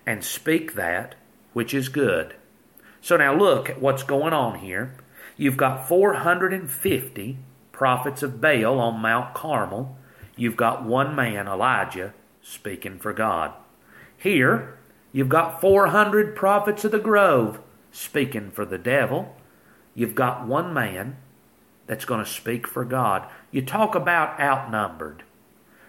and 0.07 0.23
speak 0.23 0.73
that 0.73 1.13
which 1.59 1.73
is 1.73 1.89
good. 1.89 2.33
So 3.01 3.17
now 3.17 3.35
look 3.35 3.69
at 3.69 3.81
what's 3.81 4.03
going 4.03 4.31
on 4.31 4.59
here. 4.59 4.95
You've 5.35 5.57
got 5.57 5.89
450 5.89 7.37
prophets 7.73 8.23
of 8.23 8.39
Baal 8.39 8.79
on 8.79 9.01
Mount 9.01 9.33
Carmel, 9.33 9.97
you've 10.37 10.55
got 10.55 10.85
one 10.85 11.13
man, 11.17 11.49
Elijah, 11.49 12.13
speaking 12.41 12.97
for 12.97 13.11
God. 13.11 13.51
Here, 14.17 14.77
you've 15.11 15.27
got 15.27 15.59
400 15.59 16.33
prophets 16.33 16.85
of 16.85 16.93
the 16.93 16.97
grove 16.97 17.59
speaking 17.91 18.51
for 18.51 18.63
the 18.63 18.77
devil. 18.77 19.35
You've 19.93 20.15
got 20.15 20.47
one 20.47 20.73
man 20.73 21.17
that's 21.87 22.05
going 22.05 22.23
to 22.23 22.31
speak 22.31 22.67
for 22.67 22.85
God. 22.85 23.27
You 23.51 23.63
talk 23.63 23.95
about 23.95 24.39
outnumbered. 24.39 25.23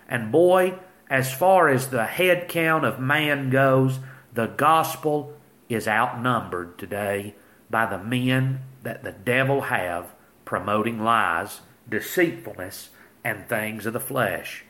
And 0.09 0.33
boy, 0.33 0.81
as 1.09 1.33
far 1.33 1.69
as 1.69 1.91
the 1.91 2.07
head 2.07 2.49
count 2.49 2.85
of 2.85 2.99
man 2.99 3.51
goes, 3.51 4.01
the 4.35 4.49
gospel 4.49 5.37
is 5.71 5.89
outnumbered 5.89 6.79
today 6.79 7.35
by 7.71 7.87
the 7.87 7.99
men 7.99 8.61
that 8.83 9.03
the 9.03 9.13
devil 9.13 9.63
have 9.63 10.13
promoting 10.45 11.03
lies 11.03 11.61
deceitfulness, 11.91 12.91
and 13.23 13.49
things 13.49 13.85
of 13.85 13.93
the 13.93 14.01
flesh. 14.01 14.65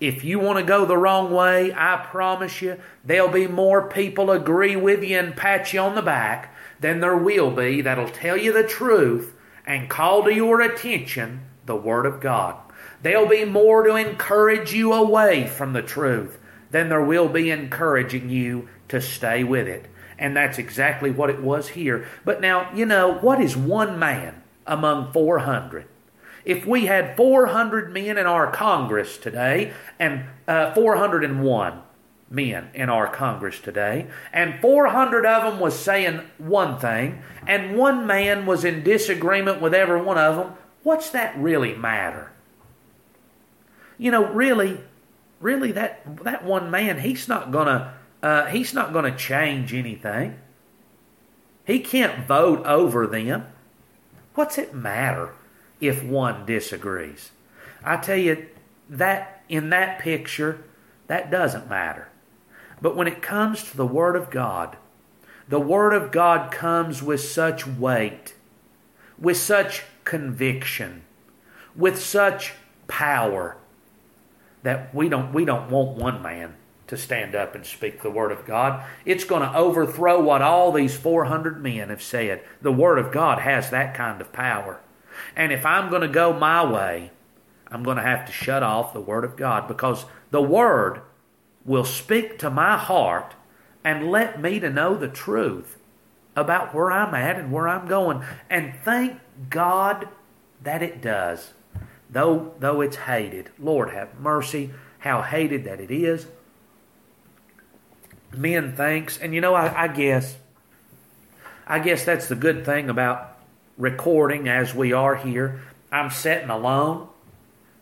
If 0.00 0.24
you 0.24 0.38
want 0.38 0.58
to 0.58 0.64
go 0.64 0.84
the 0.84 0.96
wrong 0.96 1.30
way, 1.30 1.72
I 1.74 2.04
promise 2.10 2.60
you, 2.60 2.78
there'll 3.04 3.28
be 3.28 3.46
more 3.46 3.88
people 3.88 4.30
agree 4.30 4.76
with 4.76 5.02
you 5.02 5.18
and 5.18 5.36
pat 5.36 5.72
you 5.72 5.80
on 5.80 5.94
the 5.94 6.02
back 6.02 6.54
than 6.80 7.00
there 7.00 7.16
will 7.16 7.50
be 7.50 7.80
that'll 7.82 8.08
tell 8.08 8.36
you 8.36 8.52
the 8.52 8.66
truth 8.66 9.34
and 9.66 9.90
call 9.90 10.24
to 10.24 10.34
your 10.34 10.60
attention 10.60 11.42
the 11.66 11.76
Word 11.76 12.06
of 12.06 12.20
God. 12.20 12.56
There'll 13.02 13.28
be 13.28 13.44
more 13.44 13.82
to 13.84 13.94
encourage 13.94 14.72
you 14.72 14.92
away 14.92 15.46
from 15.46 15.72
the 15.72 15.82
truth 15.82 16.38
than 16.70 16.88
there 16.88 17.04
will 17.04 17.28
be 17.28 17.50
encouraging 17.50 18.30
you 18.30 18.68
to 18.88 19.00
stay 19.00 19.44
with 19.44 19.68
it. 19.68 19.86
And 20.20 20.36
that's 20.36 20.58
exactly 20.58 21.10
what 21.10 21.30
it 21.30 21.40
was 21.40 21.70
here. 21.70 22.06
But 22.24 22.40
now, 22.40 22.70
you 22.72 22.84
know, 22.86 23.14
what 23.14 23.40
is 23.40 23.56
one 23.56 23.98
man 23.98 24.42
among 24.66 25.12
400? 25.12 25.86
If 26.44 26.66
we 26.66 26.86
had 26.86 27.16
400 27.16 27.92
men 27.92 28.18
in 28.18 28.26
our 28.26 28.52
Congress 28.52 29.16
today 29.16 29.72
and 29.98 30.26
uh, 30.46 30.74
401 30.74 31.82
men 32.28 32.68
in 32.74 32.88
our 32.90 33.08
Congress 33.08 33.58
today, 33.58 34.06
and 34.32 34.60
400 34.60 35.26
of 35.26 35.50
them 35.50 35.60
was 35.60 35.76
saying 35.76 36.20
one 36.38 36.78
thing, 36.78 37.22
and 37.46 37.76
one 37.76 38.06
man 38.06 38.46
was 38.46 38.64
in 38.64 38.84
disagreement 38.84 39.60
with 39.60 39.74
every 39.74 40.00
one 40.00 40.18
of 40.18 40.36
them, 40.36 40.52
what's 40.82 41.10
that 41.10 41.36
really 41.36 41.74
matter? 41.74 42.30
You 43.98 44.10
know, 44.10 44.32
really, 44.32 44.80
really, 45.40 45.72
that 45.72 46.24
that 46.24 46.44
one 46.44 46.70
man, 46.70 47.00
he's 47.00 47.28
not 47.28 47.50
gonna 47.50 47.94
uh, 48.22 48.46
he's 48.46 48.74
not 48.74 48.92
gonna 48.92 49.16
change 49.16 49.74
anything. 49.74 50.38
He 51.64 51.80
can't 51.80 52.26
vote 52.26 52.64
over 52.66 53.06
them. 53.06 53.46
What's 54.34 54.58
it 54.58 54.74
matter? 54.74 55.32
if 55.80 56.04
one 56.04 56.44
disagrees. 56.44 57.30
I 57.84 57.96
tell 57.96 58.16
you, 58.16 58.46
that 58.88 59.42
in 59.48 59.70
that 59.70 59.98
picture, 59.98 60.62
that 61.06 61.30
doesn't 61.30 61.70
matter. 61.70 62.08
But 62.82 62.96
when 62.96 63.08
it 63.08 63.22
comes 63.22 63.62
to 63.64 63.76
the 63.76 63.86
Word 63.86 64.16
of 64.16 64.30
God, 64.30 64.76
the 65.48 65.60
Word 65.60 65.92
of 65.92 66.10
God 66.10 66.52
comes 66.52 67.02
with 67.02 67.20
such 67.20 67.66
weight, 67.66 68.34
with 69.18 69.36
such 69.36 69.84
conviction, 70.04 71.02
with 71.74 72.00
such 72.00 72.54
power 72.88 73.56
that 74.62 74.94
we 74.94 75.08
don't 75.08 75.32
we 75.32 75.44
don't 75.44 75.70
want 75.70 75.96
one 75.96 76.20
man 76.20 76.54
to 76.90 76.96
stand 76.96 77.34
up 77.34 77.54
and 77.54 77.64
speak 77.64 78.02
the 78.02 78.10
word 78.10 78.30
of 78.30 78.44
God. 78.44 78.84
It's 79.04 79.24
going 79.24 79.42
to 79.42 79.56
overthrow 79.56 80.20
what 80.20 80.42
all 80.42 80.72
these 80.72 80.96
400 80.96 81.62
men 81.62 81.88
have 81.88 82.02
said. 82.02 82.42
The 82.60 82.72
word 82.72 82.98
of 82.98 83.12
God 83.12 83.38
has 83.40 83.70
that 83.70 83.94
kind 83.94 84.20
of 84.20 84.32
power. 84.32 84.80
And 85.36 85.52
if 85.52 85.64
I'm 85.64 85.88
going 85.88 86.02
to 86.02 86.08
go 86.08 86.32
my 86.32 86.64
way, 86.64 87.10
I'm 87.70 87.82
going 87.82 87.96
to 87.96 88.02
have 88.02 88.26
to 88.26 88.32
shut 88.32 88.62
off 88.62 88.92
the 88.92 89.00
Word 89.00 89.24
of 89.24 89.36
God 89.36 89.68
because 89.68 90.04
the 90.30 90.42
Word 90.42 91.02
will 91.64 91.84
speak 91.84 92.38
to 92.40 92.50
my 92.50 92.76
heart 92.76 93.34
and 93.84 94.10
let 94.10 94.40
me 94.40 94.58
to 94.60 94.70
know 94.70 94.96
the 94.96 95.08
truth 95.08 95.78
about 96.34 96.74
where 96.74 96.90
I'm 96.90 97.14
at 97.14 97.36
and 97.36 97.52
where 97.52 97.68
I'm 97.68 97.86
going. 97.86 98.22
And 98.48 98.74
thank 98.84 99.20
God 99.48 100.08
that 100.62 100.82
it 100.82 101.00
does. 101.00 101.52
Though 102.08 102.54
though 102.58 102.80
it's 102.80 102.96
hated. 102.96 103.50
Lord 103.58 103.90
have 103.90 104.18
mercy, 104.18 104.70
how 104.98 105.22
hated 105.22 105.64
that 105.64 105.80
it 105.80 105.90
is. 105.90 106.26
Men 108.32 108.74
thinks, 108.76 109.18
and 109.18 109.34
you 109.34 109.40
know, 109.40 109.54
I, 109.54 109.84
I 109.84 109.88
guess 109.88 110.36
I 111.66 111.78
guess 111.78 112.04
that's 112.04 112.28
the 112.28 112.34
good 112.34 112.64
thing 112.64 112.90
about 112.90 113.36
recording 113.78 114.48
as 114.48 114.74
we 114.74 114.92
are 114.92 115.14
here. 115.14 115.60
I'm 115.92 116.10
sitting 116.10 116.50
alone. 116.50 117.08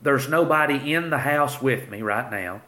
There's 0.03 0.29
nobody 0.29 0.93
in 0.93 1.11
the 1.11 1.19
house 1.19 1.61
with 1.61 1.89
me 1.91 2.03
right 2.03 2.31
now. 2.31 2.61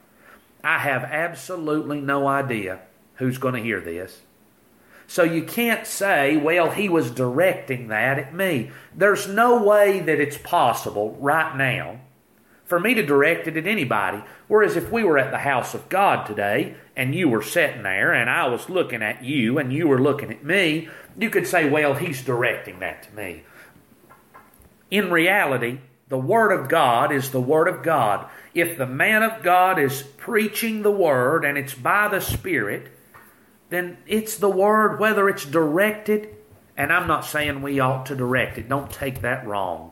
I 0.64 0.78
have 0.78 1.04
absolutely 1.04 2.00
no 2.00 2.26
idea 2.26 2.80
who's 3.16 3.36
going 3.36 3.54
to 3.54 3.62
hear 3.62 3.80
this. 3.80 4.20
So 5.06 5.22
you 5.22 5.42
can't 5.42 5.86
say, 5.86 6.36
well, 6.36 6.70
he 6.70 6.88
was 6.88 7.10
directing 7.10 7.88
that 7.88 8.18
at 8.18 8.34
me. 8.34 8.70
There's 8.94 9.28
no 9.28 9.62
way 9.62 10.00
that 10.00 10.20
it's 10.20 10.38
possible 10.38 11.16
right 11.20 11.54
now 11.54 12.00
for 12.70 12.78
me 12.78 12.94
to 12.94 13.04
direct 13.04 13.48
it 13.48 13.56
at 13.56 13.66
anybody. 13.66 14.22
Whereas 14.46 14.76
if 14.76 14.92
we 14.92 15.02
were 15.02 15.18
at 15.18 15.32
the 15.32 15.38
house 15.38 15.74
of 15.74 15.88
God 15.88 16.24
today 16.24 16.76
and 16.94 17.16
you 17.16 17.28
were 17.28 17.42
sitting 17.42 17.82
there 17.82 18.12
and 18.12 18.30
I 18.30 18.46
was 18.46 18.70
looking 18.70 19.02
at 19.02 19.24
you 19.24 19.58
and 19.58 19.72
you 19.72 19.88
were 19.88 20.00
looking 20.00 20.30
at 20.30 20.44
me, 20.44 20.88
you 21.18 21.30
could 21.30 21.48
say, 21.48 21.68
well, 21.68 21.94
he's 21.94 22.22
directing 22.22 22.78
that 22.78 23.02
to 23.02 23.14
me. 23.16 23.42
In 24.88 25.10
reality, 25.10 25.80
the 26.06 26.16
Word 26.16 26.52
of 26.52 26.68
God 26.68 27.10
is 27.10 27.32
the 27.32 27.40
Word 27.40 27.66
of 27.66 27.82
God. 27.82 28.30
If 28.54 28.78
the 28.78 28.86
man 28.86 29.24
of 29.24 29.42
God 29.42 29.80
is 29.80 30.02
preaching 30.02 30.82
the 30.82 30.92
Word 30.92 31.44
and 31.44 31.58
it's 31.58 31.74
by 31.74 32.06
the 32.06 32.20
Spirit, 32.20 32.86
then 33.70 33.98
it's 34.06 34.36
the 34.36 34.48
Word, 34.48 35.00
whether 35.00 35.28
it's 35.28 35.44
directed, 35.44 36.36
and 36.76 36.92
I'm 36.92 37.08
not 37.08 37.24
saying 37.24 37.62
we 37.62 37.80
ought 37.80 38.06
to 38.06 38.14
direct 38.14 38.58
it, 38.58 38.68
don't 38.68 38.92
take 38.92 39.22
that 39.22 39.44
wrong. 39.44 39.90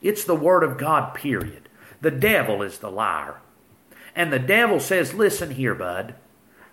It's 0.00 0.24
the 0.24 0.34
Word 0.34 0.62
of 0.62 0.78
God, 0.78 1.12
period. 1.12 1.63
The 2.04 2.10
devil 2.10 2.60
is 2.60 2.80
the 2.80 2.90
liar. 2.90 3.36
And 4.14 4.30
the 4.30 4.38
devil 4.38 4.78
says, 4.78 5.14
Listen 5.14 5.52
here, 5.52 5.74
bud. 5.74 6.14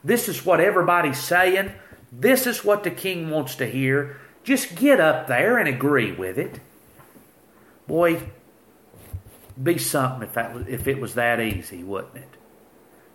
This 0.03 0.27
is 0.27 0.45
what 0.45 0.59
everybody's 0.59 1.23
saying. 1.23 1.71
This 2.11 2.45
is 2.45 2.65
what 2.65 2.83
the 2.83 2.91
king 2.91 3.29
wants 3.29 3.55
to 3.55 3.65
hear. 3.65 4.19
Just 4.43 4.75
get 4.75 4.99
up 4.99 5.27
there 5.27 5.57
and 5.57 5.69
agree 5.69 6.11
with 6.11 6.37
it. 6.37 6.59
Boy, 7.87 8.23
be 9.61 9.77
something 9.77 10.27
if 10.27 10.33
that 10.33 10.67
if 10.67 10.85
it 10.85 10.99
was 10.99 11.13
that 11.13 11.39
easy, 11.39 11.81
wouldn't 11.81 12.17
it? 12.17 12.37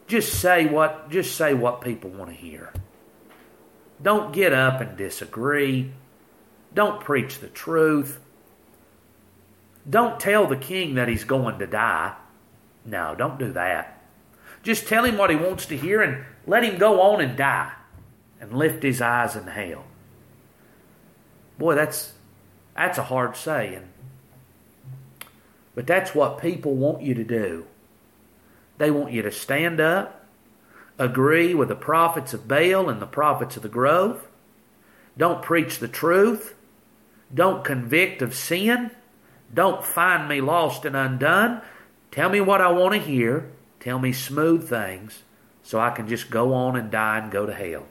Just 0.07 0.41
say 0.41 0.65
what 0.65 1.11
just 1.11 1.37
say 1.37 1.53
what 1.53 1.83
people 1.83 2.09
want 2.09 2.31
to 2.31 2.37
hear. 2.37 2.73
Don't 4.03 4.33
get 4.33 4.55
up 4.55 4.81
and 4.81 4.97
disagree. 4.97 5.93
Don't 6.73 6.99
preach 6.99 7.41
the 7.41 7.49
truth. 7.49 8.21
Don't 9.89 10.19
tell 10.19 10.47
the 10.47 10.57
king 10.57 10.95
that 10.95 11.09
he's 11.09 11.25
going 11.25 11.59
to 11.59 11.67
die. 11.67 12.15
No, 12.85 13.15
don't 13.15 13.39
do 13.39 13.53
that. 13.53 14.01
Just 14.63 14.89
tell 14.89 15.05
him 15.05 15.17
what 15.17 15.31
he 15.31 15.37
wants 15.37 15.67
to 15.67 15.77
hear 15.77 16.03
and 16.03 16.25
let 16.47 16.65
him 16.65 16.79
go 16.79 17.01
on 17.01 17.21
and 17.21 17.37
die 17.37 17.73
and 18.41 18.53
lift 18.53 18.83
his 18.83 19.01
eyes 19.01 19.37
in 19.37 19.47
hell. 19.47 19.85
Boy, 21.59 21.75
that's 21.75 22.13
that's 22.75 22.99
a 22.99 23.05
hard 23.05 23.37
saying. 23.37 23.89
But 25.75 25.87
that's 25.87 26.15
what 26.15 26.41
people 26.41 26.75
want 26.75 27.03
you 27.03 27.15
to 27.15 27.25
do. 27.25 27.67
They 28.79 28.91
want 28.91 29.13
you 29.13 29.23
to 29.23 29.33
stand 29.33 29.81
up, 29.81 30.27
agree 30.99 31.55
with 31.55 31.69
the 31.69 31.77
prophets 31.77 32.35
of 32.35 32.49
Baal 32.49 32.89
and 32.89 33.01
the 33.01 33.07
prophets 33.07 33.57
of 33.57 33.63
the 33.63 33.69
grove. 33.69 34.27
Don't 35.17 35.43
preach 35.43 35.79
the 35.79 35.89
truth. 35.89 36.55
Don't 37.33 37.65
convict 37.65 38.21
of 38.21 38.35
sin. 38.35 38.91
Don't 39.53 39.85
find 39.85 40.29
me 40.29 40.41
lost 40.41 40.85
and 40.85 40.97
undone. 40.97 41.63
Tell 42.11 42.29
me 42.29 42.41
what 42.41 42.61
I 42.61 42.71
want 42.71 42.95
to 42.95 43.01
hear. 43.01 43.51
Tell 43.81 43.99
me 43.99 44.13
smooth 44.13 44.69
things 44.69 45.23
so 45.63 45.81
I 45.81 45.91
can 45.91 46.09
just 46.09 46.31
go 46.31 46.55
on 46.55 46.77
and 46.77 46.91
die 46.91 47.19
and 47.19 47.31
go 47.31 47.47
to 47.47 47.55
hell 47.55 47.87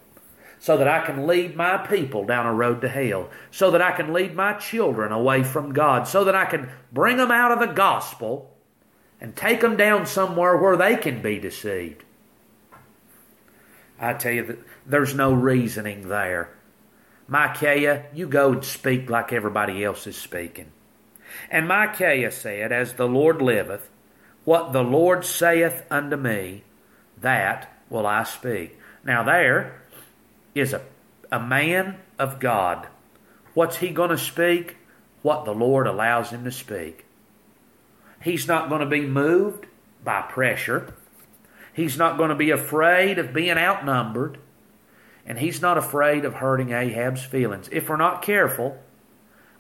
so 0.66 0.78
that 0.78 0.88
I 0.88 1.06
can 1.06 1.28
lead 1.28 1.56
my 1.56 1.78
people 1.78 2.26
down 2.26 2.48
a 2.48 2.54
road 2.54 2.82
to 2.82 2.90
hell, 2.90 3.30
so 3.52 3.70
that 3.70 3.84
I 3.84 3.92
can 3.92 4.14
lead 4.14 4.34
my 4.34 4.54
children 4.54 5.12
away 5.12 5.44
from 5.44 5.74
God, 5.74 6.08
so 6.08 6.24
that 6.24 6.34
I 6.34 6.46
can 6.46 6.72
bring 6.92 7.18
them 7.18 7.30
out 7.30 7.52
of 7.52 7.60
the 7.60 7.72
gospel 7.72 8.52
and 9.22 9.36
take 9.36 9.62
them 9.62 9.78
down 9.78 10.08
somewhere 10.08 10.58
where 10.58 10.76
they 10.76 10.96
can 10.96 11.22
be 11.22 11.38
deceived. 11.38 12.04
I 14.00 14.14
tell 14.14 14.32
you 14.32 14.44
that 14.48 14.60
there's 14.88 15.14
no 15.14 15.34
reasoning 15.34 16.10
there. 16.10 16.50
Micaiah, 17.28 18.08
you 18.12 18.28
go 18.28 18.54
and 18.54 18.66
speak 18.66 19.08
like 19.08 19.32
everybody 19.32 19.84
else 19.84 20.08
is 20.08 20.18
speaking. 20.18 20.72
And 21.50 21.68
Micaiah 21.68 22.32
said, 22.32 22.72
As 22.72 22.94
the 22.94 23.08
Lord 23.08 23.42
liveth, 23.42 23.90
what 24.44 24.74
the 24.74 24.84
Lord 24.84 25.26
saith 25.26 25.84
unto 25.90 26.16
me, 26.16 26.64
that 27.22 27.72
will 27.90 28.06
I 28.06 28.24
speak. 28.24 28.80
Now, 29.04 29.24
there, 29.24 29.82
is 30.56 30.74
a, 30.74 30.82
a 31.32 31.40
man 31.40 31.98
of 32.18 32.40
God. 32.40 32.88
What's 33.54 33.78
he 33.78 33.90
going 33.90 34.10
to 34.10 34.18
speak? 34.18 34.78
What 35.22 35.46
the 35.46 35.54
Lord 35.54 35.86
allows 35.86 36.30
him 36.30 36.46
to 36.46 36.52
speak. 36.52 37.06
He's 38.24 38.48
not 38.48 38.70
going 38.70 38.82
to 38.82 38.88
be 38.88 39.02
moved 39.02 39.68
by 40.04 40.22
pressure. 40.22 40.94
He's 41.74 41.98
not 41.98 42.18
going 42.18 42.30
to 42.30 42.36
be 42.36 42.52
afraid 42.52 43.20
of 43.20 43.34
being 43.34 43.58
outnumbered. 43.58 44.40
And 45.26 45.38
he's 45.38 45.62
not 45.62 45.78
afraid 45.78 46.24
of 46.24 46.36
hurting 46.36 46.72
Ahab's 46.72 47.24
feelings. 47.24 47.68
If 47.72 47.90
we're 47.90 47.98
not 47.98 48.22
careful, 48.22 48.78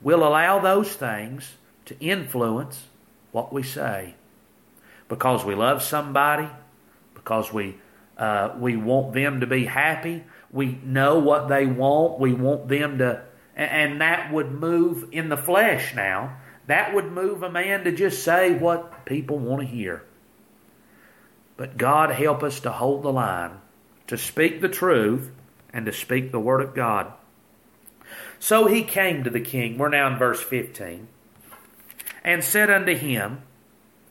we'll 0.01 0.25
allow 0.25 0.59
those 0.59 0.93
things 0.93 1.55
to 1.85 1.99
influence 1.99 2.85
what 3.31 3.53
we 3.53 3.63
say. 3.63 4.15
Because 5.07 5.45
we 5.45 5.55
love 5.55 5.83
somebody, 5.83 6.49
because 7.13 7.53
we, 7.53 7.77
uh, 8.17 8.55
we 8.57 8.75
want 8.75 9.13
them 9.13 9.41
to 9.41 9.47
be 9.47 9.65
happy, 9.65 10.23
we 10.55 10.79
know 10.85 11.19
what 11.19 11.49
they 11.49 11.65
want. 11.65 12.17
We 12.17 12.33
want 12.33 12.69
them 12.69 12.99
to, 12.99 13.23
and 13.57 13.99
that 13.99 14.31
would 14.31 14.53
move 14.53 15.09
in 15.11 15.27
the 15.27 15.35
flesh 15.35 15.93
now. 15.93 16.37
That 16.67 16.93
would 16.95 17.11
move 17.11 17.43
a 17.43 17.51
man 17.51 17.83
to 17.83 17.91
just 17.91 18.23
say 18.23 18.53
what 18.53 19.05
people 19.05 19.37
want 19.37 19.61
to 19.61 19.67
hear. 19.67 20.03
But 21.57 21.77
God 21.77 22.11
help 22.11 22.41
us 22.41 22.61
to 22.61 22.71
hold 22.71 23.03
the 23.03 23.11
line, 23.11 23.59
to 24.07 24.17
speak 24.17 24.61
the 24.61 24.69
truth, 24.69 25.29
and 25.73 25.85
to 25.85 25.91
speak 25.91 26.31
the 26.31 26.39
word 26.39 26.61
of 26.61 26.73
God. 26.73 27.11
So 28.39 28.67
he 28.67 28.83
came 28.83 29.25
to 29.25 29.29
the 29.29 29.41
king. 29.41 29.77
We're 29.77 29.89
now 29.89 30.07
in 30.07 30.17
verse 30.17 30.41
15. 30.41 31.09
And 32.25 32.43
said 32.43 32.69
unto 32.69 32.93
him, 32.93 33.43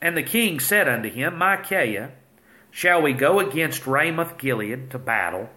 And 0.00 0.16
the 0.16 0.22
king 0.22 0.58
said 0.58 0.88
unto 0.88 1.10
him, 1.10 1.36
Micaiah, 1.36 2.12
shall 2.70 3.02
we 3.02 3.12
go 3.12 3.40
against 3.40 3.86
Ramoth 3.86 4.38
Gilead 4.38 4.90
to 4.92 4.98
battle? 4.98 5.50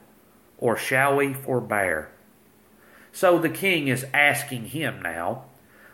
or 0.57 0.75
shall 0.77 1.15
we 1.15 1.33
forbear? 1.33 2.09
So 3.11 3.39
the 3.39 3.49
king 3.49 3.87
is 3.87 4.05
asking 4.13 4.67
him 4.67 5.01
now 5.01 5.45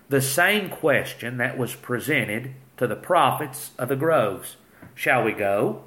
the 0.10 0.22
same 0.22 0.70
question 0.70 1.38
that 1.38 1.58
was 1.58 1.76
presented 1.76 2.54
to 2.78 2.88
the 2.88 2.96
prophets 2.96 3.72
of 3.78 3.90
the 3.90 3.96
groves 3.96 4.58
Shall 4.96 5.24
we 5.24 5.32
go 5.32 5.84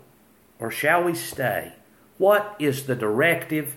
or 0.58 0.70
shall 0.70 1.04
we 1.04 1.14
stay? 1.14 1.74
What 2.18 2.56
is 2.58 2.86
the 2.86 2.96
directive 2.96 3.74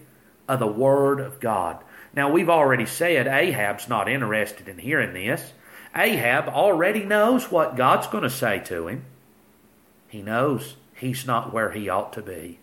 of 0.47 0.59
the 0.59 0.67
Word 0.67 1.19
of 1.19 1.39
God? 1.39 1.83
Now, 2.15 2.31
we've 2.31 2.49
already 2.49 2.87
said 2.87 3.27
Ahab's 3.27 3.87
not 3.87 4.09
interested 4.09 4.67
in 4.67 4.79
hearing 4.79 5.13
this. 5.13 5.53
Ahab 5.95 6.47
already 6.47 7.03
knows 7.03 7.51
what 7.51 7.75
God's 7.75 8.07
going 8.07 8.23
to 8.23 8.29
say 8.29 8.59
to 8.65 8.87
him. 8.87 9.05
He 10.07 10.21
knows 10.21 10.75
he's 10.95 11.25
not 11.25 11.53
where 11.53 11.71
he 11.71 11.89
ought 11.89 12.13
to 12.13 12.21
be. 12.21 12.59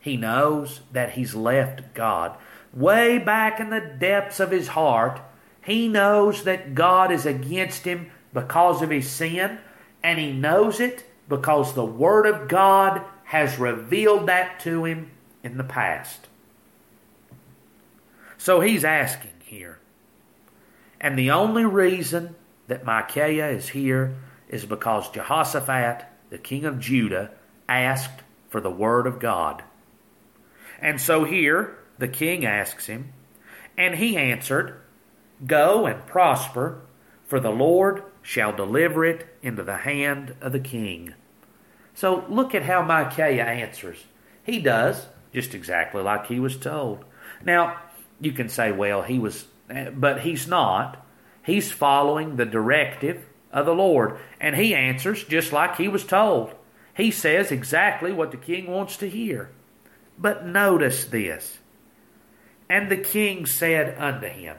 He 0.00 0.16
knows 0.16 0.80
that 0.92 1.12
he's 1.12 1.34
left 1.34 1.94
God. 1.94 2.36
Way 2.72 3.18
back 3.18 3.60
in 3.60 3.70
the 3.70 3.80
depths 3.80 4.40
of 4.40 4.50
his 4.50 4.68
heart, 4.68 5.20
he 5.62 5.88
knows 5.88 6.44
that 6.44 6.74
God 6.74 7.10
is 7.12 7.26
against 7.26 7.84
him 7.84 8.10
because 8.32 8.80
of 8.80 8.90
his 8.90 9.10
sin, 9.10 9.58
and 10.02 10.18
he 10.18 10.32
knows 10.32 10.80
it 10.80 11.04
because 11.28 11.74
the 11.74 11.84
Word 11.84 12.26
of 12.26 12.48
God 12.48 13.02
has 13.24 13.58
revealed 13.58 14.26
that 14.26 14.60
to 14.60 14.84
him 14.84 15.10
in 15.42 15.56
the 15.56 15.64
past. 15.64 16.28
So 18.38 18.60
he's 18.60 18.84
asking 18.84 19.32
here. 19.44 19.78
And 21.00 21.18
the 21.18 21.30
only 21.30 21.64
reason 21.64 22.34
that 22.70 22.84
Micaiah 22.84 23.50
is 23.50 23.68
here 23.68 24.14
is 24.48 24.64
because 24.64 25.10
Jehoshaphat, 25.10 26.06
the 26.30 26.38
king 26.38 26.64
of 26.64 26.80
Judah, 26.80 27.30
asked 27.68 28.22
for 28.48 28.60
the 28.60 28.70
Word 28.70 29.06
of 29.06 29.20
God. 29.20 29.62
And 30.80 31.00
so 31.00 31.24
here 31.24 31.76
the 31.98 32.08
king 32.08 32.46
asks 32.46 32.86
him, 32.86 33.12
and 33.76 33.94
he 33.96 34.16
answered, 34.16 34.80
Go 35.46 35.86
and 35.86 36.06
prosper, 36.06 36.80
for 37.24 37.40
the 37.40 37.50
Lord 37.50 38.02
shall 38.22 38.54
deliver 38.54 39.04
it 39.04 39.28
into 39.42 39.62
the 39.62 39.78
hand 39.78 40.34
of 40.40 40.52
the 40.52 40.60
king. 40.60 41.14
So 41.94 42.24
look 42.28 42.54
at 42.54 42.62
how 42.62 42.82
Micaiah 42.82 43.44
answers. 43.44 44.04
He 44.42 44.58
does 44.60 45.06
just 45.32 45.54
exactly 45.54 46.02
like 46.02 46.26
he 46.26 46.40
was 46.40 46.56
told. 46.56 47.04
Now, 47.44 47.80
you 48.20 48.32
can 48.32 48.48
say, 48.48 48.72
well, 48.72 49.02
he 49.02 49.18
was, 49.18 49.46
but 49.92 50.20
he's 50.20 50.46
not. 50.46 51.04
He's 51.42 51.72
following 51.72 52.36
the 52.36 52.46
directive 52.46 53.24
of 53.52 53.66
the 53.66 53.74
Lord, 53.74 54.18
and 54.40 54.56
he 54.56 54.74
answers 54.74 55.24
just 55.24 55.52
like 55.52 55.76
he 55.76 55.88
was 55.88 56.04
told. 56.04 56.54
He 56.94 57.10
says 57.10 57.50
exactly 57.50 58.12
what 58.12 58.30
the 58.30 58.36
king 58.36 58.70
wants 58.70 58.96
to 58.98 59.08
hear. 59.08 59.50
But 60.18 60.46
notice 60.46 61.06
this. 61.06 61.58
And 62.68 62.90
the 62.90 62.96
king 62.96 63.46
said 63.46 63.96
unto 63.98 64.28
him, 64.28 64.56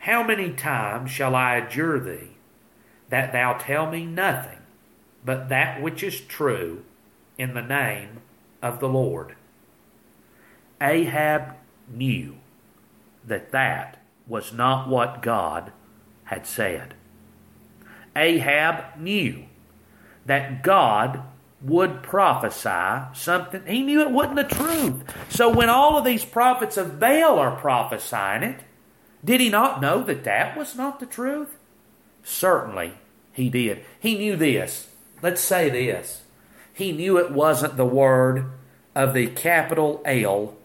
How 0.00 0.22
many 0.22 0.52
times 0.52 1.10
shall 1.10 1.34
I 1.34 1.56
adjure 1.56 1.98
thee 1.98 2.36
that 3.08 3.32
thou 3.32 3.54
tell 3.54 3.90
me 3.90 4.04
nothing 4.04 4.58
but 5.24 5.48
that 5.48 5.80
which 5.82 6.02
is 6.02 6.20
true 6.20 6.84
in 7.38 7.54
the 7.54 7.62
name 7.62 8.20
of 8.60 8.78
the 8.78 8.88
Lord? 8.88 9.34
Ahab 10.80 11.54
knew 11.88 12.36
that 13.24 13.52
that 13.52 14.01
was 14.26 14.52
not 14.52 14.88
what 14.88 15.22
God 15.22 15.72
had 16.24 16.46
said. 16.46 16.94
Ahab 18.14 18.98
knew 18.98 19.44
that 20.26 20.62
God 20.62 21.22
would 21.60 22.02
prophesy 22.02 23.06
something. 23.14 23.64
He 23.66 23.82
knew 23.82 24.00
it 24.00 24.10
wasn't 24.10 24.36
the 24.36 24.44
truth. 24.44 25.02
So 25.28 25.48
when 25.48 25.68
all 25.68 25.96
of 25.96 26.04
these 26.04 26.24
prophets 26.24 26.76
of 26.76 26.98
Baal 26.98 27.38
are 27.38 27.56
prophesying 27.56 28.42
it, 28.42 28.60
did 29.24 29.40
he 29.40 29.48
not 29.48 29.80
know 29.80 30.02
that 30.02 30.24
that 30.24 30.56
was 30.56 30.76
not 30.76 30.98
the 30.98 31.06
truth? 31.06 31.56
Certainly 32.24 32.94
he 33.32 33.48
did. 33.48 33.84
He 33.98 34.18
knew 34.18 34.36
this. 34.36 34.88
Let's 35.22 35.40
say 35.40 35.70
this. 35.70 36.22
He 36.74 36.92
knew 36.92 37.18
it 37.18 37.30
wasn't 37.30 37.76
the 37.76 37.84
word 37.84 38.50
of 38.94 39.14
the 39.14 39.28
capital 39.28 40.02
L 40.04 40.56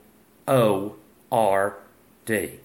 O 0.48 0.96
R 1.32 1.78
D. 2.26 2.60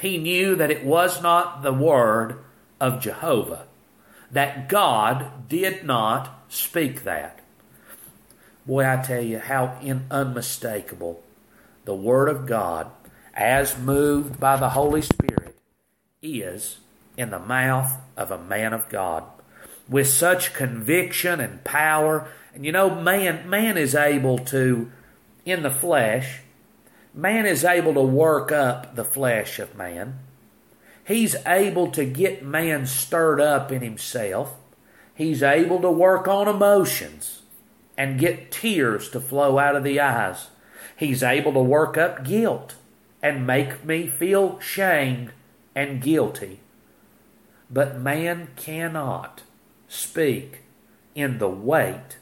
He 0.00 0.18
knew 0.18 0.54
that 0.56 0.70
it 0.70 0.84
was 0.84 1.22
not 1.22 1.62
the 1.62 1.72
word 1.72 2.38
of 2.80 3.00
Jehovah, 3.00 3.66
that 4.30 4.68
God 4.68 5.48
did 5.48 5.84
not 5.84 6.44
speak 6.48 7.04
that. 7.04 7.40
Boy, 8.66 8.86
I 8.86 8.96
tell 9.02 9.22
you 9.22 9.38
how 9.38 9.78
in 9.82 10.04
unmistakable 10.10 11.22
the 11.84 11.94
Word 11.94 12.28
of 12.28 12.44
God, 12.44 12.90
as 13.32 13.78
moved 13.78 14.38
by 14.38 14.56
the 14.56 14.70
Holy 14.70 15.00
Spirit, 15.00 15.56
is 16.20 16.78
in 17.16 17.30
the 17.30 17.38
mouth 17.38 17.96
of 18.14 18.30
a 18.30 18.36
man 18.36 18.74
of 18.74 18.90
God 18.90 19.24
with 19.88 20.08
such 20.08 20.52
conviction 20.52 21.40
and 21.40 21.64
power. 21.64 22.28
And 22.54 22.66
you 22.66 22.72
know, 22.72 22.94
man, 22.94 23.48
man 23.48 23.78
is 23.78 23.94
able 23.94 24.38
to, 24.40 24.92
in 25.46 25.62
the 25.62 25.70
flesh, 25.70 26.40
man 27.18 27.44
is 27.46 27.64
able 27.64 27.94
to 27.94 28.00
work 28.00 28.52
up 28.52 28.94
the 28.94 29.04
flesh 29.04 29.58
of 29.58 29.74
man. 29.74 30.20
He's 31.04 31.34
able 31.44 31.90
to 31.90 32.04
get 32.04 32.44
man 32.44 32.86
stirred 32.86 33.40
up 33.40 33.72
in 33.72 33.82
himself. 33.82 34.54
He's 35.16 35.42
able 35.42 35.80
to 35.80 35.90
work 35.90 36.28
on 36.28 36.46
emotions 36.46 37.42
and 37.96 38.20
get 38.20 38.52
tears 38.52 39.08
to 39.08 39.20
flow 39.20 39.58
out 39.58 39.74
of 39.74 39.82
the 39.82 39.98
eyes. 39.98 40.50
He's 40.94 41.24
able 41.24 41.52
to 41.54 41.60
work 41.60 41.98
up 41.98 42.22
guilt 42.22 42.76
and 43.20 43.44
make 43.44 43.84
me 43.84 44.06
feel 44.06 44.60
shamed 44.60 45.32
and 45.74 46.00
guilty. 46.00 46.60
But 47.68 47.98
man 47.98 48.50
cannot 48.54 49.42
speak 49.88 50.60
in 51.16 51.38
the 51.38 51.48
weight 51.48 52.18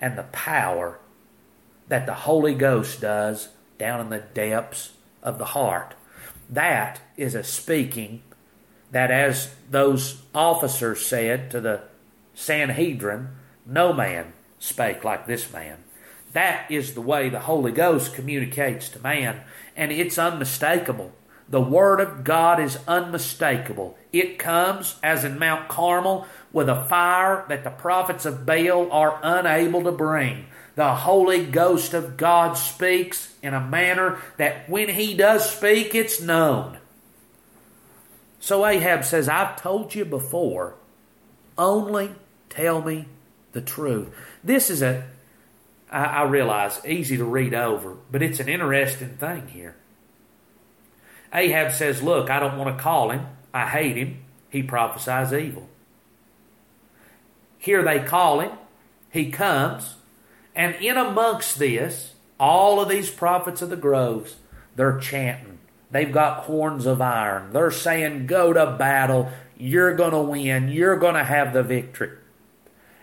and 0.00 0.18
the 0.18 0.24
power 0.24 0.98
that 1.86 2.06
the 2.06 2.14
Holy 2.14 2.54
Ghost 2.54 3.02
does 3.02 3.50
down 3.78 4.00
in 4.00 4.10
the 4.10 4.24
depths 4.34 4.92
of 5.22 5.38
the 5.38 5.46
heart. 5.46 5.94
That 6.48 7.00
is 7.16 7.34
a 7.34 7.42
speaking 7.44 8.22
that, 8.90 9.10
as 9.10 9.54
those 9.70 10.22
officers 10.34 11.04
said 11.04 11.50
to 11.50 11.60
the 11.60 11.82
Sanhedrin, 12.34 13.30
no 13.66 13.92
man 13.92 14.32
spake 14.58 15.04
like 15.04 15.26
this 15.26 15.52
man. 15.52 15.78
That 16.32 16.70
is 16.70 16.94
the 16.94 17.00
way 17.00 17.28
the 17.28 17.40
Holy 17.40 17.72
Ghost 17.72 18.14
communicates 18.14 18.88
to 18.90 19.00
man, 19.00 19.40
and 19.74 19.90
it's 19.90 20.18
unmistakable. 20.18 21.12
The 21.48 21.60
Word 21.60 22.00
of 22.00 22.24
God 22.24 22.60
is 22.60 22.78
unmistakable. 22.88 23.96
It 24.12 24.38
comes, 24.38 24.96
as 25.02 25.24
in 25.24 25.38
Mount 25.38 25.68
Carmel, 25.68 26.26
with 26.52 26.68
a 26.68 26.84
fire 26.84 27.44
that 27.48 27.64
the 27.64 27.70
prophets 27.70 28.26
of 28.26 28.44
Baal 28.44 28.90
are 28.90 29.20
unable 29.22 29.82
to 29.84 29.92
bring. 29.92 30.46
The 30.76 30.94
Holy 30.94 31.44
Ghost 31.44 31.94
of 31.94 32.16
God 32.18 32.54
speaks 32.54 33.34
in 33.42 33.54
a 33.54 33.60
manner 33.60 34.18
that 34.36 34.68
when 34.68 34.90
He 34.90 35.14
does 35.14 35.50
speak, 35.50 35.94
it's 35.94 36.20
known. 36.20 36.78
So 38.38 38.64
Ahab 38.64 39.04
says, 39.04 39.28
I've 39.28 39.60
told 39.60 39.94
you 39.94 40.04
before, 40.04 40.74
only 41.58 42.12
tell 42.50 42.82
me 42.82 43.06
the 43.52 43.62
truth. 43.62 44.14
This 44.44 44.68
is 44.70 44.82
a, 44.82 45.04
I, 45.90 46.04
I 46.04 46.22
realize, 46.24 46.84
easy 46.86 47.16
to 47.16 47.24
read 47.24 47.54
over, 47.54 47.96
but 48.10 48.22
it's 48.22 48.38
an 48.38 48.48
interesting 48.48 49.16
thing 49.16 49.48
here. 49.48 49.76
Ahab 51.32 51.72
says, 51.72 52.02
Look, 52.02 52.28
I 52.28 52.38
don't 52.38 52.58
want 52.58 52.76
to 52.76 52.82
call 52.82 53.10
him. 53.10 53.26
I 53.52 53.66
hate 53.66 53.96
him. 53.96 54.24
He 54.50 54.62
prophesies 54.62 55.32
evil. 55.32 55.68
Here 57.58 57.82
they 57.82 58.00
call 58.00 58.40
him. 58.40 58.52
He 59.10 59.30
comes. 59.30 59.96
And 60.56 60.74
in 60.76 60.96
amongst 60.96 61.58
this, 61.58 62.14
all 62.40 62.80
of 62.80 62.88
these 62.88 63.10
prophets 63.10 63.60
of 63.60 63.68
the 63.68 63.76
groves, 63.76 64.36
they're 64.74 64.98
chanting. 64.98 65.58
They've 65.90 66.12
got 66.12 66.44
horns 66.44 66.86
of 66.86 67.00
iron. 67.02 67.52
They're 67.52 67.70
saying, 67.70 68.26
Go 68.26 68.54
to 68.54 68.74
battle. 68.78 69.30
You're 69.58 69.94
going 69.94 70.12
to 70.12 70.18
win. 70.18 70.68
You're 70.68 70.96
going 70.96 71.14
to 71.14 71.24
have 71.24 71.52
the 71.52 71.62
victory. 71.62 72.10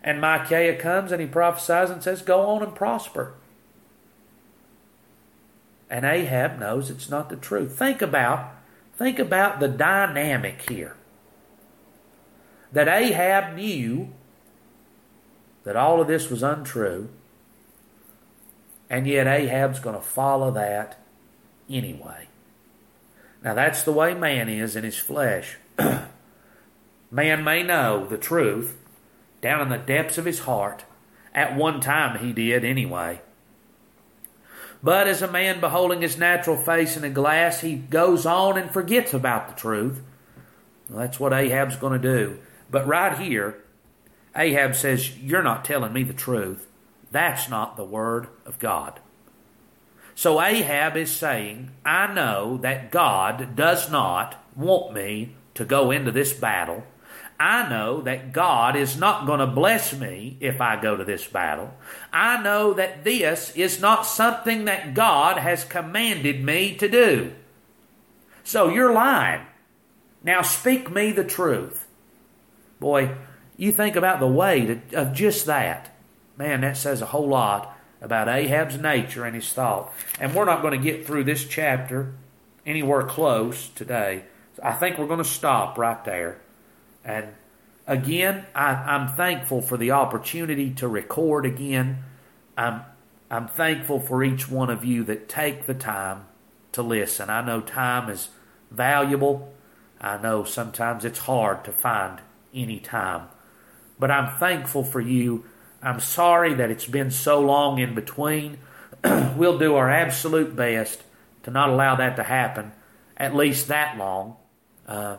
And 0.03 0.19
Micaiah 0.19 0.75
comes 0.75 1.11
and 1.11 1.21
he 1.21 1.27
prophesies 1.27 1.91
and 1.91 2.03
says, 2.03 2.23
Go 2.23 2.41
on 2.41 2.63
and 2.63 2.75
prosper. 2.75 3.35
And 5.89 6.05
Ahab 6.05 6.59
knows 6.59 6.89
it's 6.89 7.09
not 7.09 7.29
the 7.29 7.35
truth. 7.35 7.77
Think 7.77 8.01
about, 8.01 8.51
think 8.97 9.19
about 9.19 9.59
the 9.59 9.67
dynamic 9.67 10.67
here. 10.67 10.97
That 12.71 12.87
Ahab 12.87 13.55
knew 13.55 14.09
that 15.63 15.75
all 15.75 16.01
of 16.01 16.07
this 16.07 16.31
was 16.31 16.41
untrue 16.41 17.09
and 18.93 19.07
yet 19.07 19.25
Ahab's 19.25 19.79
going 19.79 19.95
to 19.95 20.01
follow 20.03 20.51
that 20.51 20.99
anyway. 21.67 22.27
Now 23.43 23.55
that's 23.55 23.81
the 23.81 23.91
way 23.91 24.13
man 24.13 24.47
is 24.47 24.75
in 24.75 24.83
his 24.83 24.99
flesh. 24.99 25.57
man 27.11 27.43
may 27.43 27.63
know 27.63 28.05
the 28.05 28.19
truth 28.19 28.77
down 29.41 29.61
in 29.61 29.69
the 29.69 29.79
depths 29.79 30.19
of 30.19 30.25
his 30.25 30.41
heart. 30.41 30.85
At 31.33 31.55
one 31.55 31.81
time 31.81 32.23
he 32.23 32.33
did 32.33 32.63
anyway. 32.63 33.21
But 34.83 35.07
as 35.07 35.23
a 35.23 35.31
man 35.31 35.59
beholding 35.59 36.03
his 36.03 36.19
natural 36.19 36.55
face 36.55 36.95
in 36.95 37.03
a 37.03 37.09
glass, 37.09 37.61
he 37.61 37.73
goes 37.73 38.27
on 38.27 38.59
and 38.59 38.69
forgets 38.69 39.11
about 39.11 39.47
the 39.47 39.59
truth. 39.59 40.03
Well, 40.87 40.99
that's 40.99 41.19
what 41.19 41.33
Ahab's 41.33 41.77
going 41.77 41.99
to 41.99 42.15
do. 42.15 42.37
But 42.69 42.85
right 42.85 43.17
here, 43.17 43.57
Ahab 44.35 44.75
says, 44.75 45.17
You're 45.17 45.41
not 45.41 45.65
telling 45.65 45.93
me 45.93 46.03
the 46.03 46.13
truth. 46.13 46.67
That's 47.13 47.47
not 47.47 47.77
the 47.77 47.85
Word 47.85 48.27
of 48.43 48.57
God. 48.57 48.99
So 50.15 50.41
Ahab 50.41 50.97
is 50.97 51.15
saying, 51.15 51.69
I 51.85 52.11
know 52.11 52.57
that 52.57 52.91
God 52.91 53.55
does 53.55 53.89
not 53.89 54.43
want 54.55 54.93
me 54.93 55.35
to 55.53 55.63
go 55.63 55.91
into 55.91 56.11
this 56.11 56.33
battle. 56.33 56.83
I 57.39 57.69
know 57.69 58.01
that 58.01 58.33
God 58.33 58.75
is 58.75 58.97
not 58.97 59.27
going 59.27 59.39
to 59.39 59.47
bless 59.47 59.93
me 59.93 60.37
if 60.39 60.59
I 60.59 60.81
go 60.81 60.97
to 60.97 61.03
this 61.03 61.27
battle. 61.27 61.73
I 62.11 62.41
know 62.41 62.73
that 62.73 63.03
this 63.03 63.55
is 63.55 63.79
not 63.79 64.07
something 64.07 64.65
that 64.65 64.95
God 64.95 65.37
has 65.37 65.63
commanded 65.63 66.43
me 66.43 66.75
to 66.77 66.87
do. 66.87 67.33
So 68.43 68.69
you're 68.69 68.93
lying. 68.93 69.45
Now 70.23 70.41
speak 70.41 70.89
me 70.89 71.11
the 71.11 71.23
truth. 71.23 71.87
Boy, 72.79 73.15
you 73.55 73.71
think 73.71 73.95
about 73.95 74.19
the 74.19 74.27
weight 74.27 74.93
of 74.93 75.13
just 75.13 75.45
that. 75.45 75.92
Man, 76.37 76.61
that 76.61 76.77
says 76.77 77.01
a 77.01 77.07
whole 77.07 77.27
lot 77.27 77.77
about 78.01 78.27
Ahab's 78.27 78.77
nature 78.77 79.23
and 79.23 79.35
his 79.35 79.51
thought. 79.53 79.91
And 80.19 80.33
we're 80.35 80.45
not 80.45 80.61
going 80.61 80.77
to 80.77 80.83
get 80.83 81.05
through 81.05 81.23
this 81.23 81.45
chapter 81.45 82.13
anywhere 82.65 83.03
close 83.03 83.69
today. 83.69 84.23
I 84.61 84.73
think 84.73 84.97
we're 84.97 85.07
going 85.07 85.19
to 85.19 85.25
stop 85.25 85.77
right 85.77 86.03
there. 86.03 86.41
And 87.03 87.29
again, 87.87 88.45
I, 88.53 88.95
am 88.95 89.07
thankful 89.07 89.61
for 89.61 89.77
the 89.77 89.91
opportunity 89.91 90.71
to 90.71 90.87
record 90.87 91.45
again. 91.45 92.03
I'm, 92.57 92.81
I'm 93.31 93.47
thankful 93.47 93.99
for 93.99 94.23
each 94.23 94.49
one 94.49 94.69
of 94.69 94.83
you 94.83 95.03
that 95.05 95.29
take 95.29 95.65
the 95.65 95.73
time 95.73 96.25
to 96.73 96.81
listen. 96.81 97.29
I 97.29 97.41
know 97.45 97.61
time 97.61 98.09
is 98.09 98.29
valuable. 98.69 99.53
I 100.01 100.17
know 100.17 100.43
sometimes 100.43 101.05
it's 101.05 101.19
hard 101.19 101.63
to 101.65 101.71
find 101.71 102.19
any 102.53 102.79
time. 102.79 103.27
But 103.97 104.11
I'm 104.11 104.37
thankful 104.37 104.83
for 104.83 104.99
you 104.99 105.45
I'm 105.83 105.99
sorry 105.99 106.53
that 106.55 106.71
it's 106.71 106.85
been 106.85 107.11
so 107.11 107.39
long 107.39 107.79
in 107.79 107.93
between. 107.93 108.57
we'll 109.35 109.57
do 109.57 109.75
our 109.75 109.89
absolute 109.89 110.55
best 110.55 111.03
to 111.43 111.51
not 111.51 111.69
allow 111.69 111.95
that 111.95 112.15
to 112.15 112.23
happen, 112.23 112.71
at 113.17 113.35
least 113.35 113.67
that 113.67 113.97
long, 113.97 114.37
uh, 114.87 115.17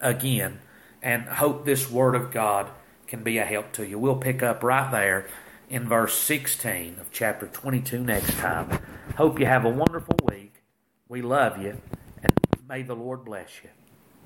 again, 0.00 0.58
and 1.00 1.24
hope 1.24 1.64
this 1.64 1.90
Word 1.90 2.14
of 2.14 2.32
God 2.32 2.68
can 3.06 3.22
be 3.22 3.38
a 3.38 3.44
help 3.44 3.72
to 3.72 3.86
you. 3.86 3.98
We'll 3.98 4.16
pick 4.16 4.42
up 4.42 4.64
right 4.64 4.90
there 4.90 5.28
in 5.70 5.88
verse 5.88 6.14
16 6.14 6.98
of 7.00 7.12
chapter 7.12 7.46
22 7.46 8.02
next 8.02 8.36
time. 8.38 8.80
Hope 9.16 9.38
you 9.38 9.46
have 9.46 9.64
a 9.64 9.70
wonderful 9.70 10.18
week. 10.28 10.62
We 11.08 11.22
love 11.22 11.62
you, 11.62 11.80
and 12.20 12.32
May 12.68 12.82
the 12.82 12.96
Lord 12.96 13.24
bless 13.24 13.62
you. 13.62 13.70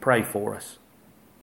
Pray 0.00 0.22
for 0.22 0.56
us. 0.56 0.78